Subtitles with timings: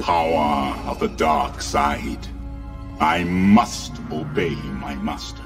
[0.00, 2.26] power of the dark side.
[3.00, 5.39] I must obey my master.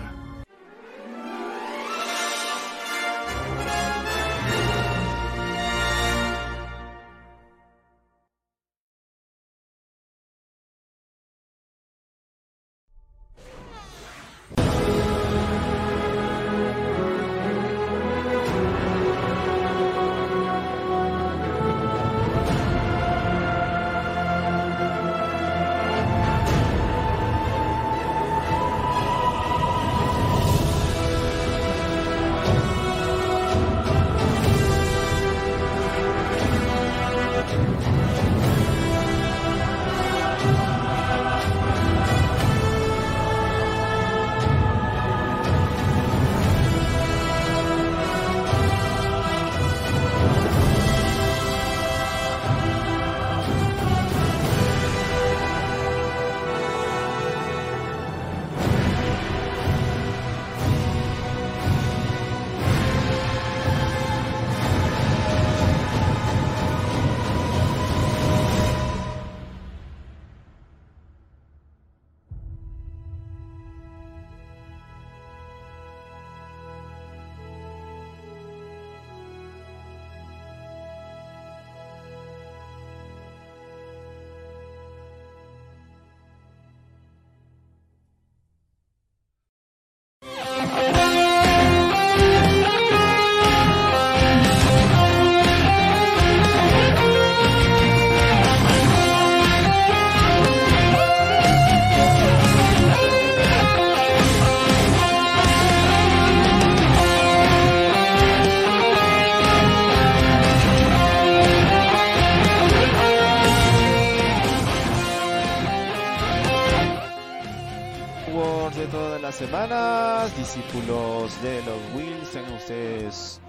[118.33, 123.41] Wars de todas las semanas, discípulos de los Wills, tengan ustedes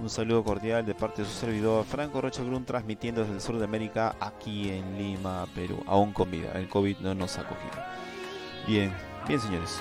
[0.00, 3.58] un saludo cordial de parte de su servidor Franco Rocha Grun, transmitiendo desde el sur
[3.58, 6.52] de América, aquí en Lima, Perú, aún con vida.
[6.54, 7.84] El COVID no nos ha cogido.
[8.66, 8.92] Bien,
[9.26, 9.80] bien señores.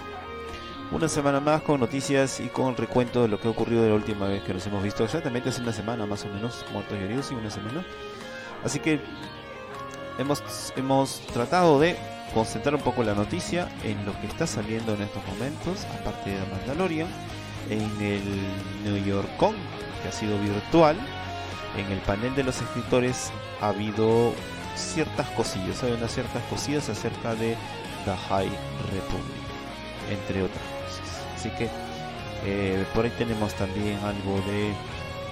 [0.92, 3.96] Una semana más con noticias y con recuento de lo que ha ocurrido de la
[3.96, 5.04] última vez que nos hemos visto.
[5.04, 7.84] Exactamente hace una semana más o menos, muertos y heridos y una semana.
[8.64, 9.00] Así que
[10.20, 10.44] hemos,
[10.76, 11.98] hemos tratado de
[12.34, 16.40] concentrar un poco la noticia en lo que está saliendo en estos momentos, aparte de
[16.52, 17.08] Mandalorian,
[17.70, 18.22] en el
[18.84, 19.56] New York Con,
[20.02, 20.98] que ha sido virtual.
[21.78, 24.34] En el panel de los escritores ha habido
[24.76, 27.56] ciertas cosillas, hay unas ciertas cosillas acerca de
[28.06, 28.50] The High
[28.94, 29.44] Republic,
[30.10, 31.22] entre otras cosas.
[31.36, 31.70] Así que
[32.46, 34.74] eh, por ahí tenemos también algo de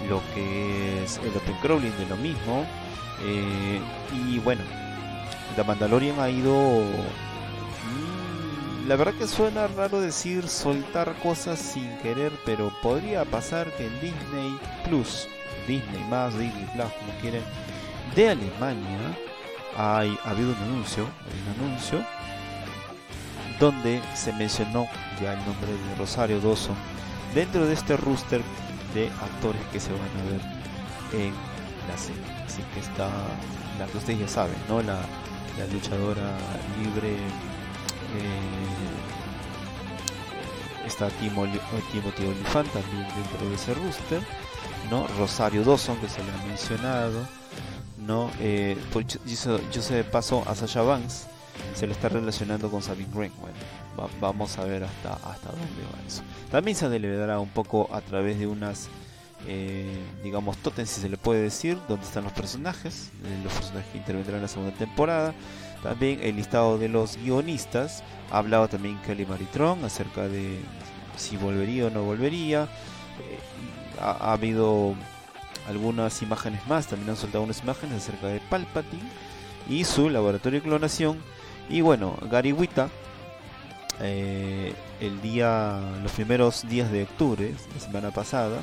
[0.10, 2.66] lo que es el Open Crawling de lo mismo.
[3.24, 3.80] Eh,
[4.14, 4.62] y bueno,
[5.56, 6.54] The Mandalorian ha ido.
[6.54, 6.88] mm,
[8.88, 13.94] La verdad que suena raro decir soltar cosas sin querer, pero podría pasar que en
[14.02, 14.58] Disney
[14.88, 15.28] Plus,
[15.68, 17.44] Disney más, Disney Plus, como quieren,
[18.16, 19.00] de Alemania,
[19.78, 22.00] hay, ha habido un anuncio, un anuncio
[23.60, 24.88] donde se mencionó
[25.22, 26.76] ya el nombre de Rosario Dawson
[27.34, 28.42] dentro de este rooster
[28.94, 30.42] de actores que se van a ver
[31.26, 31.34] en
[31.90, 32.22] la serie.
[32.46, 33.10] Así que está,
[33.80, 34.82] la que ustedes ya saben, ¿no?
[34.82, 35.00] La,
[35.58, 36.38] la luchadora
[36.82, 37.20] libre eh,
[40.88, 41.46] está Timo,
[41.92, 44.22] Timothy Olyphant también dentro de ese rooster,
[44.90, 45.08] ¿no?
[45.20, 47.26] Rosario Dawson que se le ha mencionado,
[48.06, 48.30] ¿no?
[48.40, 51.28] Eh, yo, yo sé de paso a Sasha Banks
[51.74, 53.10] se le está relacionando con Sabine.
[53.14, 53.34] Bueno,
[54.00, 56.22] va- vamos a ver hasta, hasta dónde va eso.
[56.52, 58.88] También se celebrará un poco a través de unas,
[59.48, 63.92] eh, digamos, totems, si se le puede decir, donde están los personajes, eh, los personajes
[63.92, 65.34] que intervendrán en la segunda temporada.
[65.84, 68.04] También el listado de los guionistas.
[68.32, 70.60] Ha hablado también Kelly Maritron acerca de
[71.16, 72.64] si volvería o no volvería.
[72.64, 73.40] Eh,
[74.02, 74.96] ha, ha habido
[75.68, 79.04] algunas imágenes más, también han soltado unas imágenes acerca de Palpatine
[79.70, 81.20] y su laboratorio de clonación.
[81.70, 82.90] Y bueno, Gary Wita,
[84.00, 88.60] el día, los primeros días de octubre, la semana pasada,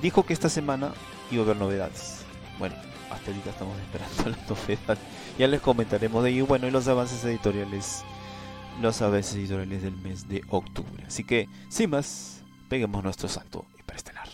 [0.00, 0.92] dijo que esta semana
[1.30, 2.24] iba a haber novedades.
[2.58, 2.74] Bueno,
[3.10, 4.98] hasta ahorita estamos esperando las novedades.
[5.38, 6.46] Ya les comentaremos de ello.
[6.46, 8.02] Bueno, y los avances editoriales,
[8.80, 11.04] los avances editoriales del mes de octubre.
[11.06, 14.28] Así que, sin más, peguemos nuestro salto hiperestelar.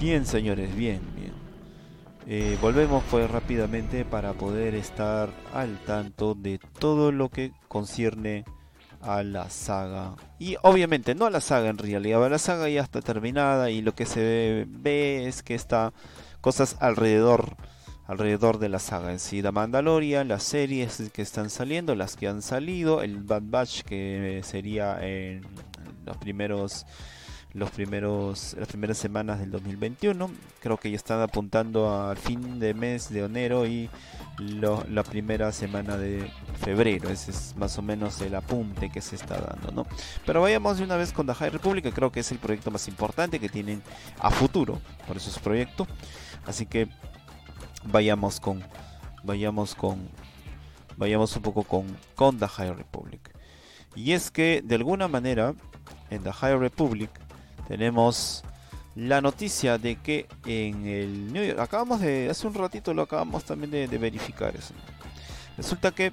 [0.00, 1.19] Bien, señores, bien.
[2.26, 8.44] Eh, volvemos pues rápidamente para poder estar al tanto de todo lo que concierne
[9.00, 10.14] a la saga.
[10.38, 13.94] Y obviamente no a la saga en realidad, la saga ya está terminada y lo
[13.94, 15.92] que se ve es que está
[16.40, 17.56] cosas alrededor
[18.06, 19.40] alrededor de la saga en sí.
[19.40, 24.40] La Mandalorian, las series que están saliendo, las que han salido, el Bad Batch que
[24.42, 25.42] sería en
[26.04, 26.86] los primeros
[27.52, 30.30] los primeros las primeras semanas del 2021
[30.60, 33.90] creo que ya están apuntando al fin de mes de enero y
[34.38, 36.30] la primera semana de
[36.60, 37.10] febrero.
[37.10, 39.86] Ese es más o menos el apunte que se está dando no
[40.24, 42.86] pero vayamos de una vez con The High Republic creo que es el proyecto más
[42.86, 43.82] importante que tienen
[44.18, 45.86] a futuro por eso es proyecto
[46.46, 46.88] así que
[47.84, 48.62] vayamos con
[49.24, 50.08] vayamos con
[50.96, 53.34] vayamos un poco con con The High Republic
[53.96, 55.54] y es que de alguna manera
[56.10, 57.10] en The High Republic
[57.70, 58.42] tenemos
[58.96, 63.44] la noticia de que en el New York, acabamos de, hace un ratito lo acabamos
[63.44, 64.74] también de, verificar eso.
[65.56, 66.12] Resulta que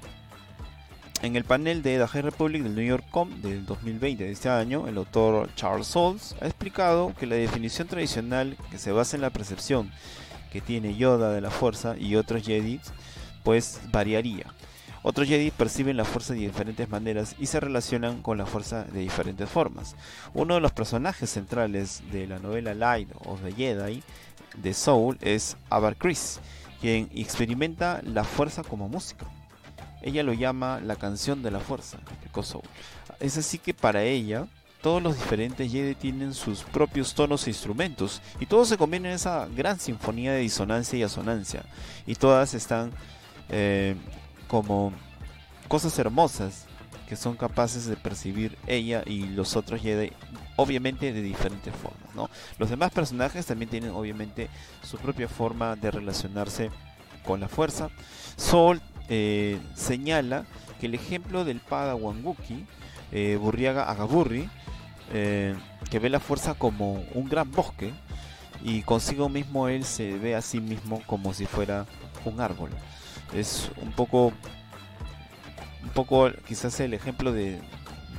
[1.24, 4.88] en el panel de The Republic del New York Com del 2020 de este año,
[4.88, 9.32] el autor Charles Souls ha explicado que la definición tradicional que se basa en la
[9.32, 9.92] percepción
[10.54, 12.80] que tiene Yoda de la fuerza y otros Jedi,
[13.44, 14.46] pues variaría.
[15.10, 19.00] Otros Jedi perciben la fuerza de diferentes maneras y se relacionan con la fuerza de
[19.00, 19.96] diferentes formas.
[20.34, 24.04] Uno de los personajes centrales de la novela Light of the Jedi
[24.58, 26.42] de Soul es Avar Chris,
[26.82, 29.26] quien experimenta la fuerza como música.
[30.02, 32.00] Ella lo llama la canción de la fuerza,
[32.44, 32.64] Soul.
[33.22, 34.46] Es así que para ella
[34.82, 39.16] todos los diferentes Jedi tienen sus propios tonos e instrumentos y todos se combinan en
[39.16, 41.64] esa gran sinfonía de disonancia y asonancia
[42.06, 42.92] y todas están
[43.48, 43.96] eh,
[44.48, 44.94] como
[45.68, 46.66] cosas hermosas
[47.08, 50.12] que son capaces de percibir ella y los otros Jedi,
[50.58, 52.14] obviamente de diferentes formas.
[52.16, 52.30] ¿no?
[52.60, 54.50] Los demás personajes también tienen obviamente
[54.84, 56.70] su propia forma de relacionarse
[57.24, 57.90] con la fuerza.
[58.36, 60.46] Sol eh, señala
[60.80, 62.66] que el ejemplo del Padawan Wookiee,
[63.14, 64.50] eh, Burriaga Agaburri,
[65.14, 65.56] eh,
[65.90, 67.94] que ve la fuerza como un gran bosque
[68.64, 71.86] y consigo mismo él se ve a sí mismo como si fuera
[72.26, 72.72] un árbol
[73.34, 74.34] es un poco
[75.84, 77.60] un poco quizás el ejemplo de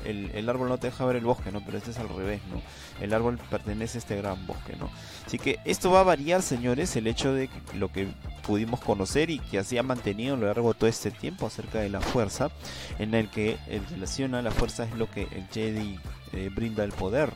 [0.05, 1.61] el, árbol no te deja ver el bosque, ¿no?
[1.65, 2.63] Pero este es al revés, ¿no?
[3.01, 4.91] El árbol pertenece a este gran bosque, ¿no?
[5.27, 8.09] Así que esto va a variar, señores, el hecho de lo que
[8.43, 11.81] pudimos conocer y que así ha mantenido a lo largo de todo este tiempo acerca
[11.81, 12.51] de la fuerza,
[12.99, 15.99] en el que el relación a la fuerza es lo que el Jedi
[16.33, 17.33] eh, brinda el poder,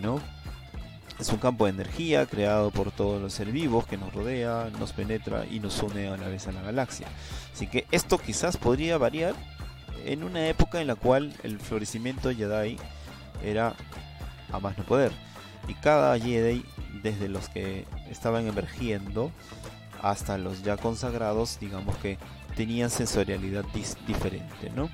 [0.00, 0.20] ¿no?
[1.20, 4.94] Es un campo de energía creado por todos los seres vivos que nos rodea, nos
[4.94, 7.06] penetra y nos une a la vez a la galaxia.
[7.52, 9.34] Así que esto quizás podría variar
[10.06, 12.78] en una época en la cual el florecimiento Jedi
[13.44, 13.74] era
[14.50, 15.12] a más no poder.
[15.68, 16.64] Y cada Jedi,
[17.02, 19.30] desde los que estaban emergiendo
[20.02, 22.16] hasta los ya consagrados, digamos que
[22.56, 23.64] tenían sensorialidad
[24.06, 24.70] diferente.
[24.74, 24.88] ¿no?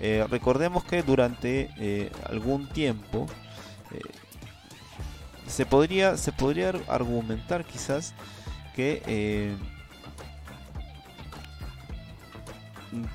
[0.00, 3.26] Eh, recordemos que durante eh, algún tiempo
[3.92, 4.00] eh,
[5.50, 8.14] se podría, se podría argumentar quizás
[8.74, 9.56] que eh,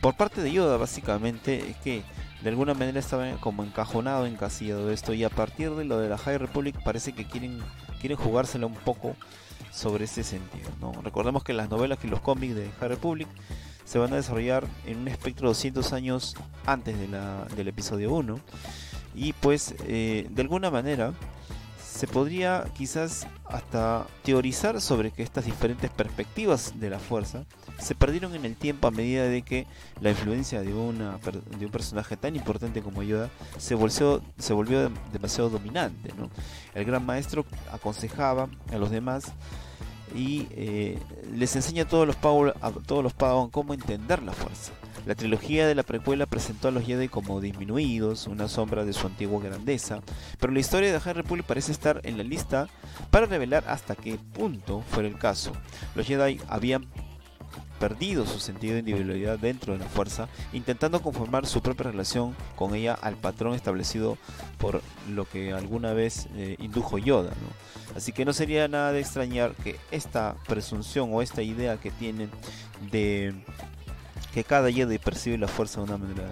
[0.02, 2.04] por parte de Yoda básicamente es que
[2.42, 6.18] de alguna manera estaba como encajonado, encasillado esto y a partir de lo de la
[6.18, 7.60] High Republic parece que quieren,
[8.00, 9.16] quieren jugársela un poco
[9.72, 10.70] sobre ese sentido.
[10.80, 10.92] ¿no?
[11.02, 13.28] Recordemos que las novelas y los cómics de High Republic
[13.84, 18.14] se van a desarrollar en un espectro de 200 años antes de la, del episodio
[18.14, 18.40] 1
[19.16, 21.14] y pues eh, de alguna manera
[21.96, 27.46] se podría quizás hasta teorizar sobre que estas diferentes perspectivas de la fuerza
[27.80, 29.66] se perdieron en el tiempo a medida de que
[30.02, 31.18] la influencia de, una,
[31.58, 36.12] de un personaje tan importante como Yoda se volvió, se volvió demasiado dominante.
[36.74, 39.32] El gran maestro aconsejaba a los demás
[40.14, 41.00] y eh,
[41.34, 44.74] les enseña a todos los a todos los Padawan cómo entender la fuerza.
[45.06, 49.06] La trilogía de la precuela presentó a los Jedi como disminuidos, una sombra de su
[49.06, 50.02] antigua grandeza,
[50.40, 52.68] pero la historia de High Republic parece estar en la lista
[53.12, 55.52] para revelar hasta qué punto fue el caso.
[55.94, 56.88] Los Jedi habían
[57.80, 62.74] perdido su sentido de individualidad dentro de la fuerza, intentando conformar su propia relación con
[62.74, 64.18] ella al patrón establecido
[64.58, 67.34] por lo que alguna vez eh, indujo Yoda.
[67.96, 72.30] Así que no sería nada de extrañar que esta presunción o esta idea que tienen
[72.92, 73.36] de
[74.36, 76.30] que cada Jedi percibe la fuerza de una manera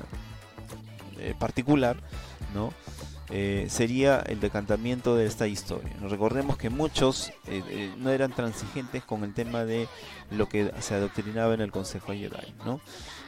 [1.20, 1.96] eh, particular,
[2.54, 2.74] ¿no?
[3.30, 5.96] Eh, sería el decantamiento de esta historia.
[6.02, 9.88] Recordemos que muchos eh, no eran transigentes con el tema de
[10.32, 12.82] lo que se adoctrinaba en el Consejo Jedi, ¿no?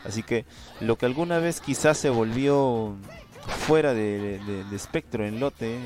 [0.04, 0.44] Así que
[0.82, 2.98] lo que alguna vez quizás se volvió
[3.66, 5.80] fuera de, espectro en lote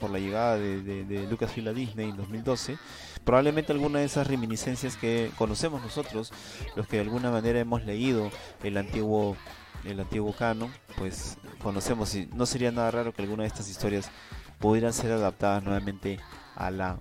[0.00, 2.78] por la llegada de, de Lucasfilm a Disney en 2012
[3.24, 6.32] probablemente alguna de esas reminiscencias que conocemos nosotros,
[6.76, 8.30] los que de alguna manera hemos leído
[8.62, 9.36] el antiguo
[9.84, 14.10] el antiguo canon, pues conocemos y no sería nada raro que alguna de estas historias
[14.58, 16.20] pudieran ser adaptadas nuevamente
[16.54, 16.98] a la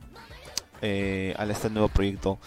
[0.82, 2.40] eh, este nuevo proyecto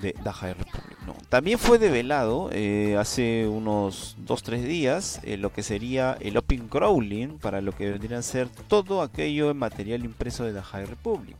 [0.00, 0.98] de The Republic.
[1.28, 7.38] También fue develado eh, hace unos 2-3 días eh, lo que sería el Open Crawling
[7.38, 11.36] para lo que vendrían a ser todo aquello en material impreso de The Republic.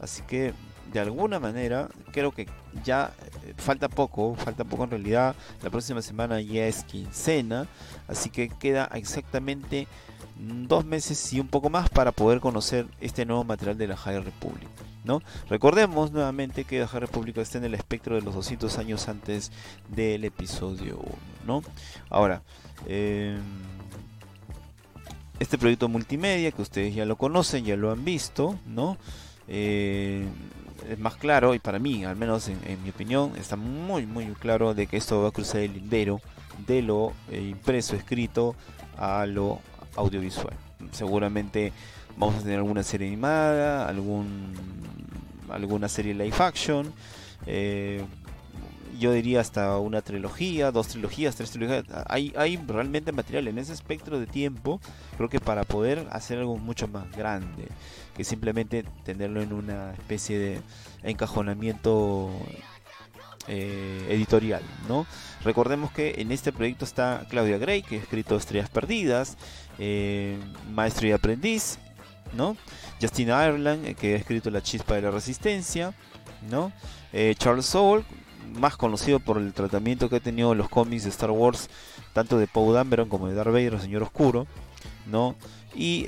[0.00, 0.52] Así que
[0.92, 2.46] de alguna manera creo que
[2.84, 3.12] ya
[3.44, 5.34] eh, falta poco, falta poco en realidad.
[5.62, 7.66] La próxima semana ya es quincena,
[8.08, 9.86] así que queda exactamente
[10.38, 14.20] dos meses y un poco más para poder conocer este nuevo material de la High
[14.20, 14.68] Republic.
[15.04, 15.22] ¿no?
[15.48, 19.52] Recordemos nuevamente que la High Republic está en el espectro de los 200 años antes
[19.88, 21.16] del episodio 1.
[21.46, 21.62] ¿no?
[22.10, 22.42] Ahora,
[22.86, 23.38] em,
[25.38, 28.96] este proyecto multimedia que ustedes ya lo conocen, ya lo han visto, ¿no?
[29.48, 30.26] Eh,
[30.88, 34.74] es más claro y para mí, al menos en, mi opinión, está muy muy claro
[34.74, 36.20] de que esto va a cruzar el lindero
[36.66, 38.54] de lo eh, impreso, escrito
[38.96, 39.60] a lo
[39.96, 40.54] audiovisual.
[40.92, 41.72] Seguramente
[42.16, 44.52] vamos a tener alguna serie animada, algún
[45.50, 46.92] alguna serie live action.
[47.46, 48.04] Eh,
[48.98, 51.84] yo diría hasta una trilogía, dos trilogías, tres trilogías.
[52.06, 54.80] Hay, hay realmente material en ese espectro de tiempo,
[55.16, 57.68] creo que para poder hacer algo mucho más grande
[58.16, 60.60] que simplemente tenerlo en una especie de
[61.02, 62.30] encajonamiento
[63.48, 65.06] eh, editorial, ¿no?
[65.44, 69.36] Recordemos que en este proyecto está Claudia Gray, que ha escrito Estrellas Perdidas,
[69.78, 70.38] eh,
[70.72, 71.78] Maestro y Aprendiz,
[72.32, 72.56] ¿no?
[73.00, 75.94] Justin Ireland, eh, que ha escrito La Chispa de la Resistencia,
[76.50, 76.72] ¿no?
[77.38, 78.04] Charles Soule,
[78.58, 81.70] más conocido por el tratamiento que ha tenido los cómics de Star Wars,
[82.12, 84.46] tanto de Poe Dameron como de Darth Vader, el Señor Oscuro,
[85.06, 85.34] ¿no?
[85.74, 86.04] Y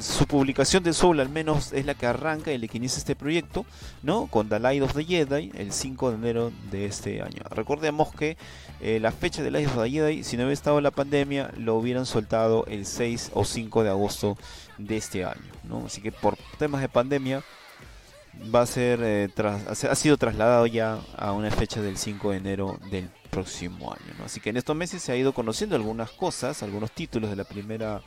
[0.00, 3.16] su publicación de Soul al menos es la que arranca y la que inicia este
[3.16, 3.64] proyecto,
[4.02, 4.26] ¿no?
[4.26, 7.42] Con The Light of the Jedi el 5 de enero de este año.
[7.50, 8.36] Recordemos que
[8.80, 11.76] eh, la fecha de Light of the Jedi, si no hubiera estado la pandemia, lo
[11.76, 14.36] hubieran soltado el 6 o 5 de agosto
[14.78, 15.86] de este año, ¿no?
[15.86, 17.42] Así que por temas de pandemia
[18.54, 22.78] va a ser eh, ha sido trasladado ya a una fecha del 5 de enero
[22.90, 24.24] del próximo año.
[24.24, 27.44] Así que en estos meses se ha ido conociendo algunas cosas, algunos títulos de la
[27.44, 28.00] primera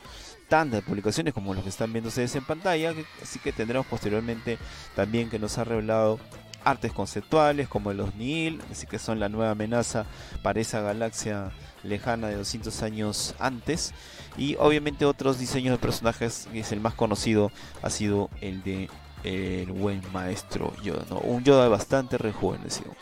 [0.48, 4.58] tanda de publicaciones como los que están viendo ustedes en pantalla, así que tendremos posteriormente
[4.96, 6.18] también que nos ha revelado
[6.64, 10.04] artes conceptuales como los Nihil, así que son la nueva amenaza
[10.42, 11.52] para esa galaxia
[11.84, 13.94] lejana de 200 años antes
[14.36, 18.90] y obviamente otros diseños de personajes, y es el más conocido, ha sido el de
[19.22, 22.96] el buen maestro Yoda, un Yoda bastante rejuvenecido.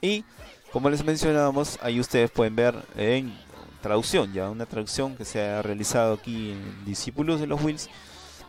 [0.00, 0.24] Y
[0.72, 3.36] como les mencionábamos, ahí ustedes pueden ver en
[3.80, 7.88] traducción, ya una traducción que se ha realizado aquí en Discípulos de los Wills,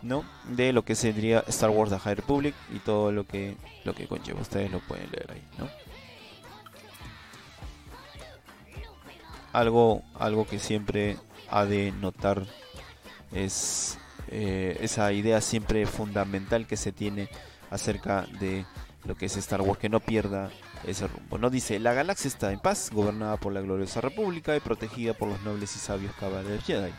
[0.02, 0.24] ¿no?
[0.46, 4.08] De lo que sería Star Wars The High Republic y todo lo que lo que
[4.08, 4.42] conlleva.
[4.42, 5.70] Ustedes lo pueden leer ahí, ¿no?
[9.52, 11.18] Algo, algo que siempre
[11.50, 12.46] ha de notar
[13.32, 13.98] es
[14.28, 17.30] eh, esa idea siempre fundamental que se tiene
[17.72, 18.66] acerca de
[19.06, 20.52] lo que es Star Wars, que no pierda
[20.86, 21.38] ese rumbo.
[21.38, 25.28] No dice, la galaxia está en paz, gobernada por la gloriosa república y protegida por
[25.28, 26.92] los nobles y sabios caballeros Jedi.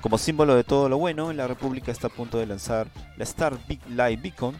[0.00, 3.58] Como símbolo de todo lo bueno, la república está a punto de lanzar la Star
[3.68, 3.80] Big
[4.22, 4.56] Beacon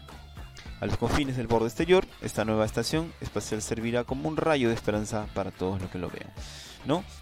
[0.79, 2.05] a los confines del borde exterior.
[2.21, 6.09] Esta nueva estación espacial servirá como un rayo de esperanza para todos los que lo
[6.09, 6.31] vean.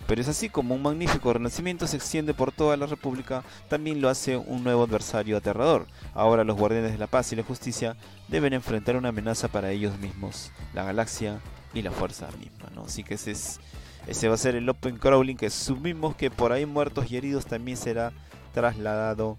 [0.08, 4.10] Pero es así como un magnífico renacimiento se extiende por toda la República, también lo
[4.10, 5.86] hace un nuevo adversario aterrador.
[6.14, 7.96] Ahora los guardianes de la paz y la justicia
[8.28, 11.40] deben enfrentar una amenaza para ellos mismos, la galaxia
[11.74, 12.70] y la fuerza misma.
[12.86, 13.60] Así que ese es
[14.08, 17.46] ese va a ser el open crawling que asumimos que por ahí muertos y heridos
[17.46, 18.12] también será
[18.54, 19.38] trasladado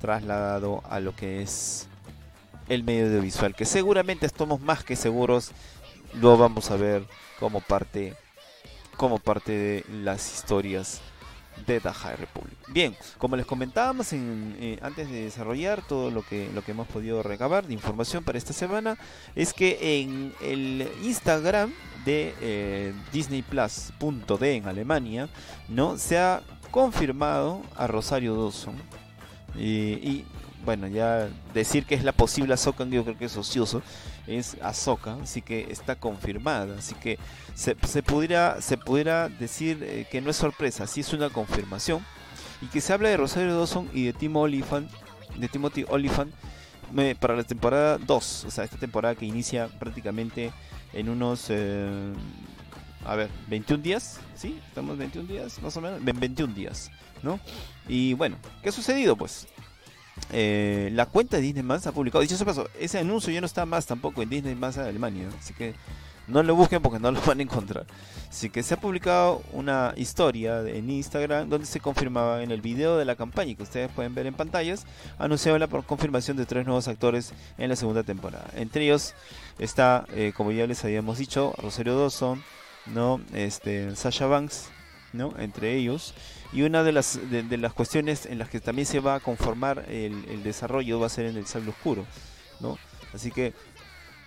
[0.00, 1.88] trasladado a lo que es
[2.68, 5.50] el medio audiovisual, que seguramente estamos más que seguros
[6.14, 7.04] lo vamos a ver
[7.40, 8.14] como parte
[8.96, 11.00] como parte de las historias
[11.66, 12.58] de The High Republic.
[12.68, 17.74] Bien, como les comentábamos eh, antes de desarrollar todo lo que, hemos podido recabar de
[17.74, 18.98] información para esta semana,
[19.34, 21.72] es que en el Instagram
[22.04, 25.28] de eh, Disney Plus.de en Alemania,
[25.68, 25.96] ¿no?
[25.96, 28.74] Se ha confirmado a Rosario Dawson.
[29.56, 30.24] y
[30.64, 33.82] bueno, ya decir que es la posible Ahsoka, yo creo que es ocioso,
[34.26, 37.18] es Ahsoka, así que está confirmada, así que
[37.54, 42.04] se, pudiera, se pudiera decir eh, que no es sorpresa, sí es una confirmación,
[42.62, 44.90] y que se habla de Rosario Dawson y de Tim Oliphant,
[45.36, 46.32] de Timothy Oliphant,
[47.20, 50.52] para la temporada 2, o sea, esta temporada que inicia prácticamente
[50.92, 51.46] en unos...
[51.48, 52.12] Eh,
[53.04, 54.58] a ver, 21 días, ¿sí?
[54.66, 56.90] Estamos 21 días, más o menos, 21 días,
[57.22, 57.38] ¿no?
[57.86, 59.14] Y bueno, ¿qué ha sucedido?
[59.14, 59.46] Pues
[60.30, 63.46] eh, la cuenta de Disney Más ha publicado, dicho ese paso, ese anuncio ya no
[63.46, 65.74] está más tampoco en Disney Más Alemania, así que
[66.26, 67.86] No lo busquen porque no lo van a encontrar.
[68.30, 72.96] Así que se ha publicado una historia en Instagram donde se confirmaba en el video
[72.96, 74.86] de la campaña que ustedes pueden ver en pantallas,
[75.18, 78.46] anunciaba la confirmación de tres nuevos actores en la segunda temporada.
[78.54, 79.14] Entre ellos
[79.58, 82.42] está, eh, como ya les habíamos dicho, Rosario Dawson,
[82.86, 83.20] ¿no?
[83.34, 84.70] este, Sasha Banks,
[85.14, 85.32] ¿no?
[85.38, 86.12] entre ellos.
[86.52, 89.86] Y una de las, de, las cuestiones en las que también se va a conformar
[89.88, 92.04] el, el desarrollo va a ser en el sable oscuro.
[92.60, 92.78] ¿no?
[93.14, 93.54] Así que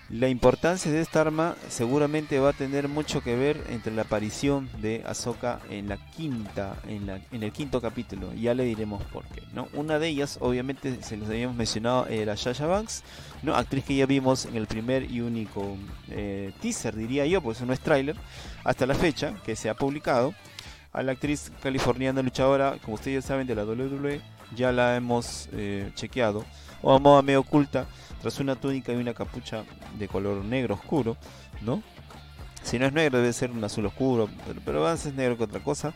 [0.10, 4.70] la importancia de esta arma seguramente va a tener mucho que ver entre la aparición
[4.82, 8.34] de Ahsoka en la quinta, en, la, en el quinto capítulo.
[8.34, 9.44] Ya le diremos por qué.
[9.54, 9.68] ¿no?
[9.74, 13.04] Una de ellas, obviamente, se los habíamos mencionado, era Shasha Banks,
[13.44, 13.54] ¿no?
[13.54, 15.76] actriz que ya vimos en el primer y único
[16.10, 18.16] eh, teaser, diría yo, pues no es tráiler,
[18.64, 20.34] hasta la fecha que se ha publicado.
[20.98, 24.20] A la actriz californiana luchadora, como ustedes saben, de la WWE,
[24.56, 26.44] ya la hemos eh, chequeado,
[26.82, 27.86] o a medio oculta
[28.20, 29.64] tras una túnica y una capucha
[30.00, 31.16] de color negro oscuro,
[31.62, 31.84] ¿no?
[32.64, 35.60] Si no es negro debe ser un azul oscuro, pero, pero es negro que otra
[35.60, 35.94] cosa,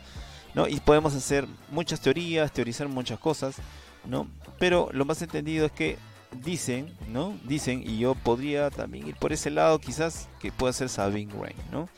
[0.54, 0.68] ¿no?
[0.68, 3.56] Y podemos hacer muchas teorías, teorizar muchas cosas,
[4.04, 4.28] ¿no?
[4.60, 5.98] Pero lo más entendido es que
[6.44, 7.36] dicen, ¿no?
[7.42, 11.56] Dicen, y yo podría también ir por ese lado, quizás que pueda ser Sabine Rain,
[11.72, 11.88] ¿no?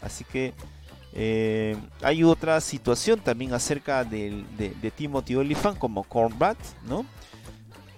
[0.00, 0.54] Así que
[1.14, 7.04] eh, hay otra situación también acerca de, de Timothy Olyphant como Cornbat, ¿no?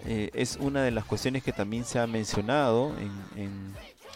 [0.07, 2.93] Eh, es una de las cuestiones que también se ha mencionado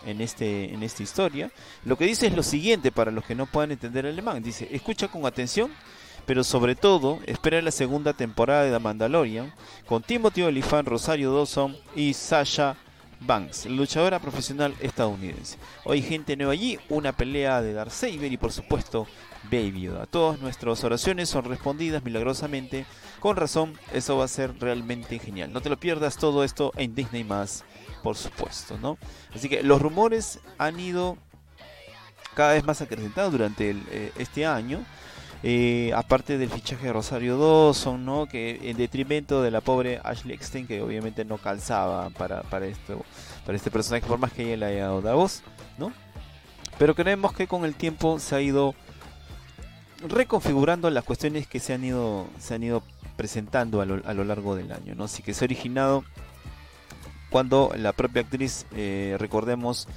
[0.04, 1.50] en, este, en esta historia.
[1.84, 4.42] Lo que dice es lo siguiente para los que no puedan entender alemán.
[4.42, 5.70] Dice, escucha con atención,
[6.26, 9.52] pero sobre todo espera la segunda temporada de The Mandalorian
[9.86, 12.76] con Timothy Olyphant, Rosario Dawson y Sasha
[13.20, 15.58] Banks, luchadora profesional estadounidense.
[15.84, 19.06] Hoy gente nueva allí, una pelea de Darth Saber y por supuesto
[19.44, 19.90] Baby.
[20.10, 22.86] Todas nuestras oraciones son respondidas milagrosamente
[23.20, 25.52] con razón, eso va a ser realmente genial.
[25.52, 27.64] No te lo pierdas todo esto en Disney más,
[28.02, 28.98] por supuesto, ¿no?
[29.34, 31.18] Así que los rumores han ido
[32.34, 34.84] cada vez más acrecentados durante eh, este año.
[35.44, 38.26] Eh, aparte del fichaje de Rosario Dawson, ¿no?
[38.26, 43.04] que en detrimento de la pobre Ashley Eckstein, que obviamente no calzaba para, para, esto,
[43.46, 45.42] para este personaje, por más que ella le haya dado la voz,
[45.78, 45.92] ¿no?
[46.76, 48.74] pero creemos que con el tiempo se ha ido
[50.06, 52.82] reconfigurando las cuestiones que se han ido, se han ido
[53.16, 54.94] presentando a lo, largo del año.
[54.94, 55.04] ¿no?
[55.04, 56.04] Así que se ha originado
[57.30, 59.88] cuando la propia actriz, eh, recordemos,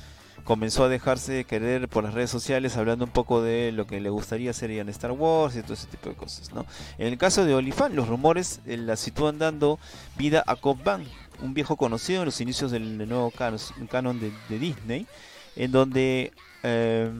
[0.43, 4.09] comenzó a dejarse querer por las redes sociales hablando un poco de lo que le
[4.09, 6.53] gustaría hacer en Star Wars y todo ese tipo de cosas.
[6.53, 6.65] ¿no?
[6.97, 9.79] En el caso de Olifan, los rumores eh, la sitúan dando
[10.17, 11.03] vida a Cobb Van,
[11.41, 15.07] un viejo conocido en los inicios del, nuevo canon, de, Disney,
[15.55, 16.31] en donde
[16.63, 17.11] eh,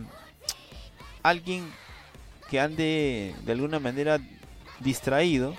[1.24, 1.66] alguien
[2.50, 4.20] que ande de alguna manera
[4.80, 5.56] distraído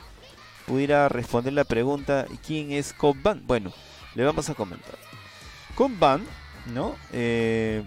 [0.67, 3.43] pudiera responder la pregunta ¿quién es Cobb Van?
[3.47, 3.73] Bueno,
[4.15, 4.99] le vamos a comentar.
[5.75, 6.23] Cobb Van,
[6.67, 6.95] ¿no?
[7.13, 7.83] Eh,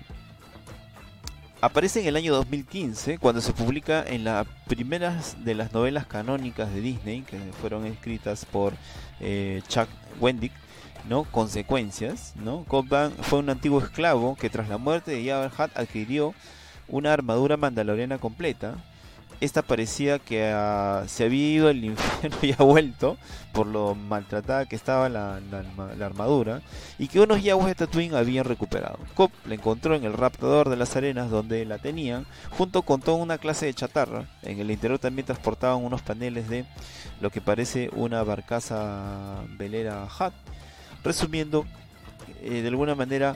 [1.61, 6.73] aparece en el año 2015 cuando se publica en las primeras de las novelas canónicas
[6.73, 8.73] de Disney que fueron escritas por
[9.19, 9.87] eh, Chuck
[10.19, 10.51] Wendick,
[11.09, 11.23] ¿no?
[11.23, 12.65] Consecuencias, ¿no?
[13.21, 16.33] Fue un antiguo esclavo que tras la muerte de Jabba adquirió
[16.87, 18.75] una armadura mandaloriana completa
[19.41, 23.17] esta parecía que ah, se había ido al infierno y ha vuelto
[23.53, 25.39] por lo maltratada que estaba la,
[26.01, 26.61] armadura
[26.99, 28.99] y que unos yaguas de Tatooine habían recuperado.
[29.13, 33.17] Cobb la encontró en el raptador de las arenas donde la tenían, junto con toda
[33.17, 34.25] una clase de chatarra.
[34.41, 36.65] En el interior también transportaban unos paneles de
[37.21, 40.33] lo que parece una barcaza velera Hat.
[41.03, 41.65] Resumiendo,
[42.41, 43.35] eh, de alguna manera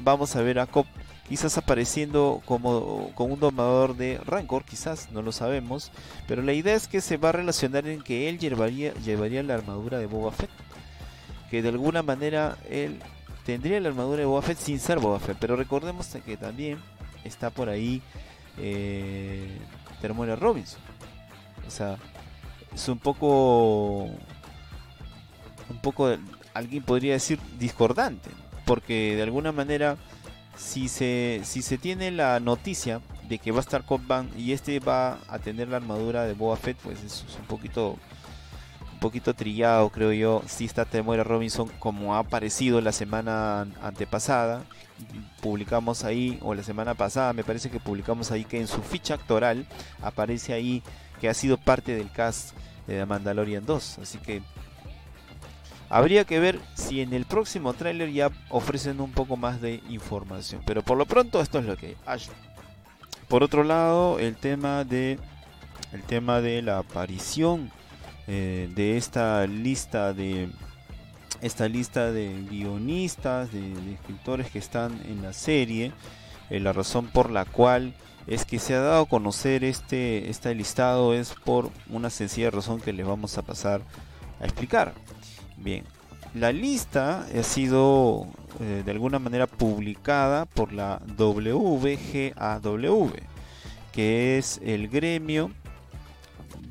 [0.00, 0.86] vamos a ver a Cobb
[1.28, 5.90] quizás apareciendo como, un domador de Rancor, quizás, no lo sabemos,
[6.28, 9.54] pero la idea es que se va a relacionar en que él llevaría, llevaría la
[9.54, 10.50] armadura de Boba Fett,
[11.50, 13.00] que de alguna manera él
[13.44, 16.78] tendría la armadura de Boba Fett sin ser Boba Fett, pero recordemos que también
[17.24, 18.02] está por ahí
[18.58, 19.58] eh,
[20.38, 20.80] Robinson,
[21.66, 21.96] o sea,
[22.72, 26.16] es un poco, un poco,
[26.54, 28.30] alguien podría decir discordante,
[28.64, 29.96] porque de alguna manera
[30.56, 34.80] si se, si se tiene la noticia de que va a estar Cobb y este
[34.80, 37.98] va a tener la armadura de Boba Fett, pues es un poquito
[38.96, 40.42] un poquito trillado, creo yo.
[40.46, 44.64] Si está Temuera Robinson como ha aparecido la semana antepasada,
[45.42, 49.14] publicamos ahí o la semana pasada, me parece que publicamos ahí que en su ficha
[49.14, 49.66] actoral
[50.00, 50.82] aparece ahí
[51.20, 54.42] que ha sido parte del cast de Mandalorian 2, así que
[55.88, 60.62] Habría que ver si en el próximo tráiler ya ofrecen un poco más de información.
[60.66, 62.20] Pero por lo pronto esto es lo que hay.
[63.28, 65.18] Por otro lado, el tema de
[65.92, 67.70] el tema de la aparición
[68.26, 70.48] eh, de esta lista de
[71.42, 75.92] esta lista de guionistas, de, escritores que están en la serie,
[76.50, 77.94] eh, la razón por la cual
[78.26, 82.80] es que se ha dado a conocer este, este listado es por una sencilla razón
[82.80, 83.82] que les vamos a pasar
[84.40, 84.94] a explicar.
[85.56, 85.84] Bien,
[86.34, 88.26] la lista ha sido
[88.60, 93.10] eh, de alguna manera publicada por la WGAW,
[93.92, 95.50] que es el gremio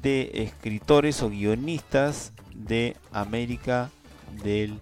[0.02, 3.90] de escritores o guionistas de América
[4.44, 4.80] del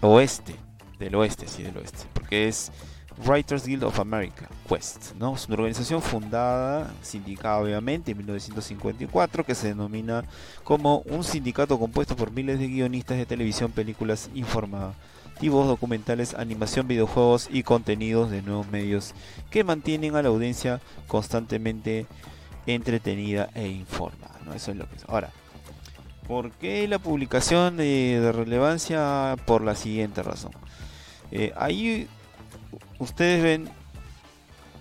[0.00, 0.54] Oeste,
[0.98, 2.70] del Oeste, sí, del Oeste, porque es
[3.26, 5.34] Writers Guild of America, Quest, ¿no?
[5.34, 10.24] Es una organización fundada, sindicada obviamente, en 1954, que se denomina
[10.64, 17.48] como un sindicato compuesto por miles de guionistas de televisión, películas informativos, documentales, animación, videojuegos
[17.50, 19.14] y contenidos de nuevos medios
[19.50, 22.06] que mantienen a la audiencia constantemente
[22.66, 24.54] entretenida e informada, ¿no?
[24.54, 25.04] Eso es lo que es.
[25.08, 25.30] Ahora,
[26.26, 29.36] ¿por qué la publicación de, relevancia?
[29.46, 30.52] Por la siguiente razón.
[31.30, 32.08] Eh, ahí
[32.98, 33.68] ustedes ven,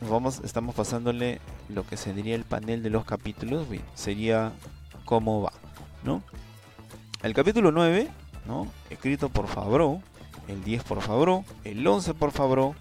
[0.01, 4.51] vamos, estamos pasándole lo que sería el panel de los capítulos, sería
[5.05, 5.53] cómo va,
[6.03, 6.23] ¿no?
[7.23, 8.07] El capítulo 9,
[8.45, 8.67] ¿no?
[8.89, 10.01] Escrito por Fabro,
[10.47, 12.75] el 10 por Fabro, el 11 por Fabro,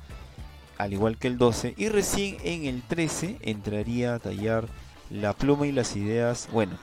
[0.78, 4.66] al igual que el 12, y recién en el 13 entraría a tallar
[5.10, 6.76] la pluma y las ideas, bueno,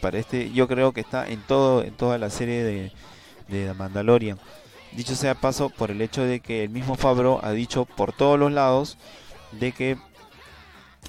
[0.00, 2.92] para este yo creo que está en todo en toda la serie de,
[3.46, 4.38] de Mandalorian
[4.96, 8.38] Dicho sea paso, por el hecho de que el mismo Fabro ha dicho por todos
[8.38, 8.98] los lados
[9.52, 9.96] de que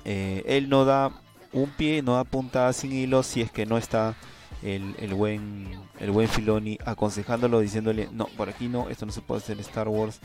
[0.05, 1.11] eh, él no da
[1.51, 4.15] un pie, no da puntada sin hilo si es que no está
[4.63, 5.67] el, el, buen
[5.99, 9.87] el buen Filoni aconsejándolo diciéndole no por aquí no esto no se puede hacer Star
[9.87, 10.19] Wars.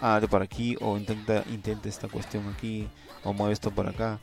[0.00, 2.88] Ah de por aquí o intenta intenta esta cuestión aquí
[3.24, 4.18] o mueve esto por acá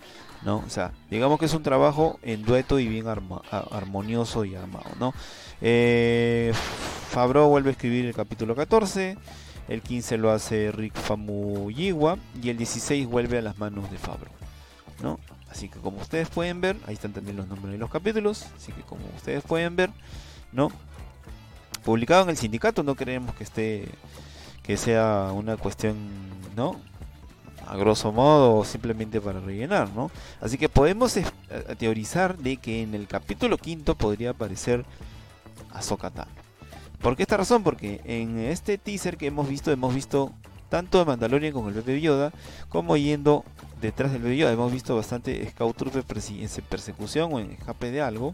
[0.46, 4.92] no o sea digamos que es un trabajo en dueto y bien armonioso y armado
[5.00, 5.14] no
[5.62, 6.54] eh,
[7.10, 9.18] Fabro vuelve a escribir el capítulo 14,
[9.70, 14.30] el 15 lo hace Rick Famuyiwa y el 16 vuelve a las manos de Fabro.
[15.02, 15.20] ¿no?
[15.50, 18.74] Así que como ustedes pueden ver, ahí están también los nombres de los capítulos, así
[18.74, 19.92] que como ustedes pueden ver,
[20.52, 20.72] ¿no?
[21.86, 23.88] Publicado en el sindicato, no creemos que esté
[24.64, 25.96] que sea una cuestión,
[26.56, 26.76] ¿no?
[27.68, 30.12] A grosso modo o simplemente para rellenar, ¿no?
[30.42, 31.18] Así que podemos
[31.78, 34.86] teorizar de que en el capítulo quinto podría aparecer
[35.74, 36.12] Ahsoka
[37.02, 37.64] ¿Por qué esta razón?
[37.64, 40.32] Porque en este teaser que hemos visto, hemos visto
[40.70, 42.32] tanto a Mandalorian con el bebé Yoda,
[42.70, 43.44] como yendo
[43.82, 44.54] detrás del bebé Yoda.
[44.54, 48.34] Hemos visto bastante Scout Trooper persecución o en escape de algo,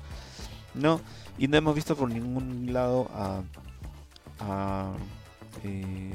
[0.74, 1.02] ¿no?
[1.38, 3.42] Y no hemos visto por ningún lado a,
[4.40, 4.94] a,
[5.64, 6.14] eh,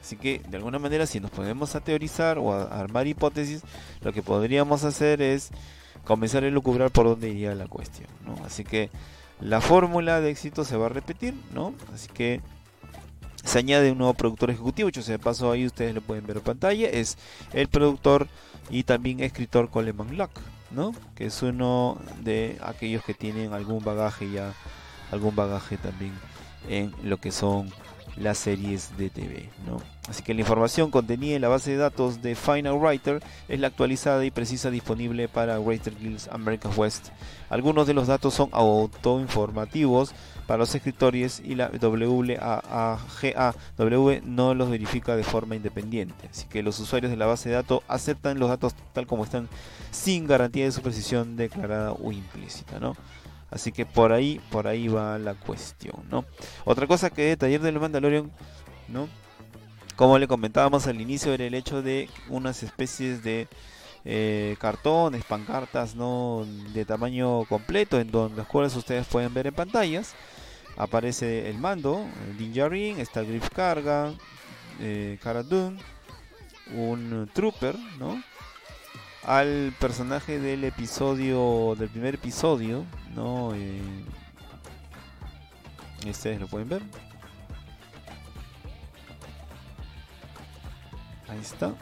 [0.00, 3.62] Así que de alguna manera si nos podemos a teorizar o a armar hipótesis,
[4.00, 5.50] lo que podríamos hacer es
[6.04, 8.08] comenzar a lucubrar por dónde iría la cuestión.
[8.44, 8.90] Así que
[9.40, 11.74] la fórmula de éxito se va a repetir, ¿no?
[11.94, 12.40] Así que
[13.44, 16.42] se añade un nuevo productor ejecutivo, yo se paso ahí ustedes lo pueden ver en
[16.42, 17.16] pantalla, es
[17.52, 18.28] el productor
[18.68, 20.92] y también escritor Coleman Locke, ¿no?
[21.14, 24.52] Que es uno de aquellos que tienen algún bagaje ya,
[25.10, 26.12] algún bagaje también
[26.68, 27.70] en lo que son
[28.16, 29.48] las series de TV.
[29.66, 29.80] ¿no?
[30.08, 33.68] Así que la información contenida en la base de datos de Final Writer es la
[33.68, 37.08] actualizada y precisa disponible para Writer Guilds America West.
[37.48, 40.12] Algunos de los datos son autoinformativos
[40.46, 42.30] para los escritores y la WAGAW
[44.24, 46.28] no los verifica de forma independiente.
[46.28, 49.48] Así que los usuarios de la base de datos aceptan los datos tal como están
[49.92, 52.80] sin garantía de su precisión declarada o implícita.
[52.80, 52.96] ¿no?
[53.50, 56.24] Así que por ahí, por ahí va la cuestión, ¿no?
[56.64, 58.30] Otra cosa que taller del Mandalorian,
[58.88, 59.08] ¿no?
[59.96, 63.48] Como le comentábamos al inicio, era el hecho de unas especies de
[64.04, 66.46] eh, cartones, pancartas, ¿no?
[66.72, 70.14] De tamaño completo, en donde las cuales ustedes pueden ver en pantallas.
[70.76, 72.58] Aparece el mando, el
[72.98, 74.14] está el Griff Carga,
[74.80, 75.18] eh,
[76.74, 78.22] un Trooper, ¿no?
[79.30, 83.54] Al personaje del episodio, del primer episodio, ¿no?
[83.54, 83.80] Eh,
[86.04, 86.82] ustedes lo pueden ver.
[91.28, 91.76] Ahí está.